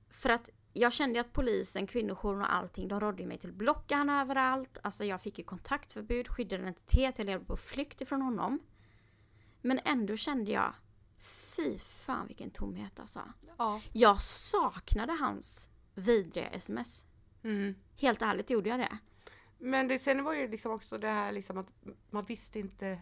[0.09, 3.95] för att jag kände att polisen, kvinnojouren och allting, de rådde mig till att blocka
[3.95, 4.77] han överallt.
[4.83, 8.59] Alltså jag fick ju kontaktförbud, skyddad identitet, jag levde på flykt ifrån honom.
[9.61, 10.73] Men ändå kände jag,
[11.55, 13.19] fy fan vilken tomhet alltså.
[13.57, 13.81] Ja.
[13.91, 17.05] Jag saknade hans vidriga sms.
[17.43, 17.75] Mm.
[17.95, 18.97] Helt ärligt gjorde jag det.
[19.57, 21.67] Men det, sen var ju liksom också det här liksom att
[22.09, 22.99] man visste inte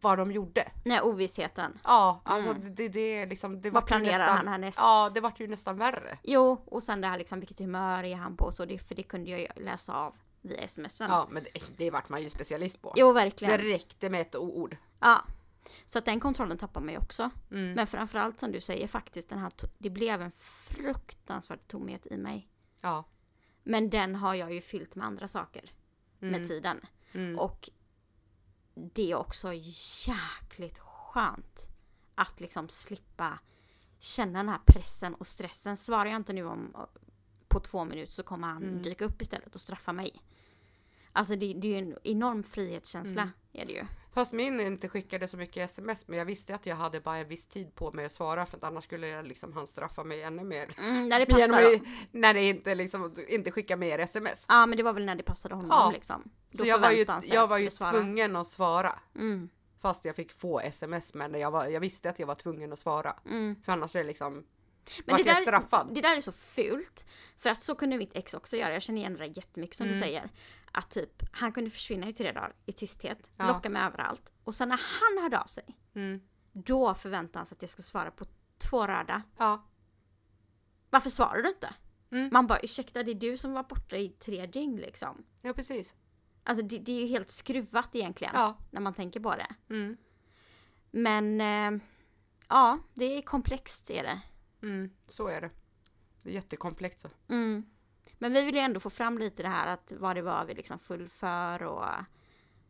[0.00, 0.70] vad de gjorde.
[0.84, 1.78] Nej, ovissheten.
[1.84, 3.74] Ja, alltså det, det, det liksom, det Mm.
[3.74, 4.78] Vad planerar nästan, han härnäst?
[4.78, 6.18] Ja, det vart ju nästan värre.
[6.22, 8.94] Jo, och sen det här liksom vilket humör är han på och så, det, för
[8.94, 11.10] det kunde jag läsa av via smsen.
[11.10, 12.92] Ja, men det, det vart man ju specialist på.
[12.96, 13.58] Jo, det verkligen.
[13.58, 14.76] räckte med ett ord.
[15.00, 15.24] Ja.
[15.86, 17.30] Så att den kontrollen tappar man ju också.
[17.50, 17.72] Mm.
[17.72, 20.30] Men framförallt som du säger faktiskt, den här, det blev en
[20.86, 22.48] fruktansvärd tomhet i mig.
[22.80, 23.04] Ja.
[23.62, 25.72] Men den har jag ju fyllt med andra saker
[26.22, 26.32] Mm.
[26.40, 26.80] med tiden.
[27.12, 27.38] Mm.
[27.38, 27.70] Och
[28.74, 29.52] det är också
[30.06, 31.68] jäkligt skönt
[32.14, 33.38] att liksom slippa
[33.98, 35.76] känna den här pressen och stressen.
[35.76, 36.76] Svarar jag inte nu om
[37.48, 38.82] på två minuter så kommer han Mm.
[38.82, 40.22] dyka upp istället och straffa mig.
[41.12, 43.22] Alltså det, det är ju en enorm frihetskänsla.
[43.22, 43.32] Mm.
[43.52, 43.84] Är det ju.
[44.14, 47.28] Fast min inte skickade så mycket sms, men jag visste att jag hade bara en
[47.28, 50.22] viss tid på mig att svara för att annars skulle jag liksom han straffa mig
[50.22, 50.74] ännu mer.
[50.78, 51.22] Mm, när det
[51.76, 51.82] att-
[52.12, 54.46] när det inte liksom inte skickar mer sms.
[54.48, 55.90] Ja men det var väl när det passade honom Ja.
[55.94, 56.30] liksom.
[56.54, 58.98] Så jag var ju, jag var ju tvungen att svara.
[59.18, 59.48] Mm,
[59.80, 62.78] Fast jag fick få sms, men jag, var, jag visste att jag var tvungen att
[62.78, 63.16] svara.
[63.26, 63.56] mm.
[63.64, 64.44] För annars är det liksom,
[65.04, 67.06] Men det där, det där är så fult.
[67.36, 68.72] För att så kunde mitt ex också göra.
[68.72, 69.98] Jag känner igen det där jättemycket som Mm.
[69.98, 70.30] du säger.
[70.72, 73.30] Att typ, han kunde försvinna i tre dagar i tysthet.
[73.36, 73.44] Ja.
[73.44, 74.32] Blocka mig överallt.
[74.44, 75.64] Och sen när han hörde av sig.
[75.94, 76.20] Mm.
[76.52, 78.26] Då förväntade han sig att jag skulle svara på
[78.58, 79.22] två röda.
[79.38, 79.68] Ja.
[80.90, 81.74] Varför svarar du inte?
[82.10, 82.30] Mm.
[82.32, 85.24] Man bara ursäkta det är du som var borta i tre dygn liksom.
[85.42, 85.94] ja, precis.
[86.44, 88.32] Alltså det, det är ju helt skruvat egentligen.
[88.36, 88.58] Ja.
[88.70, 89.54] När man tänker på det.
[89.74, 89.96] Mm.
[90.90, 91.82] Men eh,
[92.48, 94.20] ja, det är komplext är det.
[94.62, 94.90] Mm.
[95.08, 95.50] Så är det.
[96.22, 97.08] Det är jättekomplext så.
[97.28, 97.64] Mm.
[98.18, 100.54] Men vi vill ju ändå få fram lite det här att vad det var vi
[100.54, 101.84] liksom full för och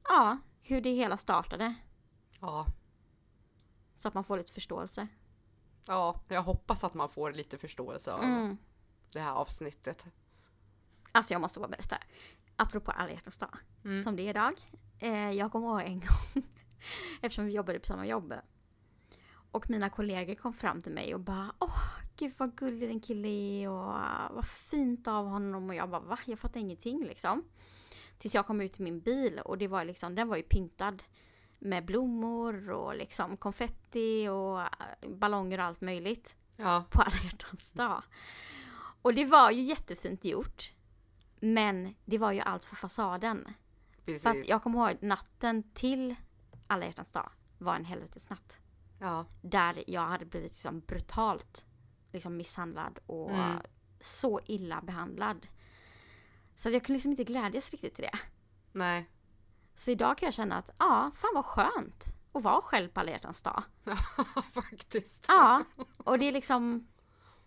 [0.09, 1.74] ja, hur det hela startade.
[2.41, 2.66] Ja.
[3.95, 5.09] Så att man får lite förståelse.
[5.87, 8.57] ja, jag hoppas att man får lite förståelse av Mm.
[9.12, 10.05] det här avsnittet.
[11.12, 11.99] Alltså jag måste bara berätta.
[12.57, 13.57] Apropå alla hjärtans dag.
[13.85, 14.03] Mm.
[14.03, 14.55] Som det är idag.
[14.99, 16.01] Eh, jag kommer ihåg en
[16.35, 16.45] gång.
[17.20, 18.35] eftersom vi jobbade på samma jobb.
[19.53, 21.78] Och mina kollegor kom fram till mig och bara Åh,
[22.16, 25.68] gud vad gullig den kille är och ah, vad fint av honom.
[25.68, 26.18] Och jag bara va?
[26.26, 27.44] Jag fattar ingenting liksom.
[28.18, 31.02] Tills jag kom ut till min bil och det var liksom, den var ju pyntad.
[31.58, 34.68] Med blommor och liksom konfetti och ah,
[35.08, 36.84] ballonger och allt möjligt Ja.
[36.90, 38.02] på alla hjärtans dag.
[39.02, 40.72] Och det var ju jättefint gjort.
[41.40, 43.48] Men det var ju allt för fasaden.
[44.04, 44.22] Precis.
[44.22, 46.14] För att jag kommer ihåg natten till
[46.66, 48.58] alla hjärtans dag var en helvetesnatt.
[48.98, 49.26] Ja.
[49.42, 51.66] Där jag hade blivit liksom brutalt
[52.12, 53.58] liksom misshandlad och Mm.
[54.00, 55.46] så illa behandlad.
[56.54, 58.18] Så jag kunde liksom inte glädjas riktigt till det.
[58.72, 59.10] Nej.
[59.74, 63.18] Så idag kan jag känna att, ja, fan vad skönt att vara själv på alla
[63.44, 63.64] dag.
[63.84, 63.96] Ja,
[64.54, 65.24] faktiskt.
[65.28, 65.64] Ja,
[65.96, 66.88] och det är liksom,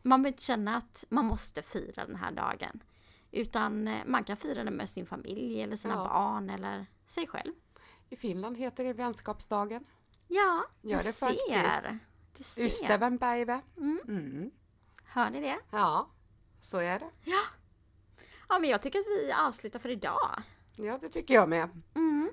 [0.02, 2.84] man vill inte känna att man måste fira den här dagen.
[3.32, 6.04] Utan eh, man kan fira den med sin familj eller sina Ja.
[6.04, 7.54] barn eller sig själv.
[8.10, 9.86] I Finland heter det vänskapsdagen.
[10.28, 11.26] Ja, Gör det ser.
[11.28, 12.02] faktiskt.
[12.38, 12.66] Du ser.
[12.66, 13.62] Ystävänpäivä.
[13.78, 14.00] Mm.
[14.08, 14.52] Mm.
[15.04, 15.60] Hör ni det?
[15.72, 16.10] Ja,
[16.62, 17.10] så är det.
[17.24, 17.42] Ja.
[18.50, 20.42] Ja, men jag tycker att vi avslutar för idag.
[20.76, 21.70] Ja, det tycker jag med.
[21.96, 22.32] Mm.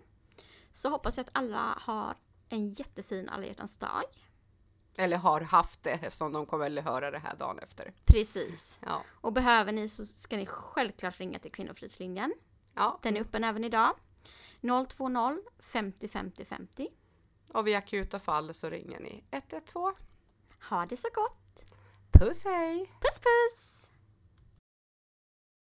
[0.73, 2.17] Så hoppas jag att alla har
[2.49, 4.03] en jättefin alla hjärtans dag.
[4.97, 7.93] Eller har haft det eftersom de kommer väl höra det här dagen efter.
[8.05, 8.81] Precis.
[8.87, 12.33] Ja, Och behöver ni så ska ni självklart ringa till Kvinnofridslinjen.
[12.75, 12.99] ja.
[13.03, 13.95] Den är öppen även idag.
[14.61, 16.89] 020 50 50 50.
[17.53, 19.95] Och vid akuta fall så ringer ni 112.
[20.71, 21.63] Ha det så gott!
[22.13, 22.93] Puss hej!
[23.01, 23.91] Puss puss!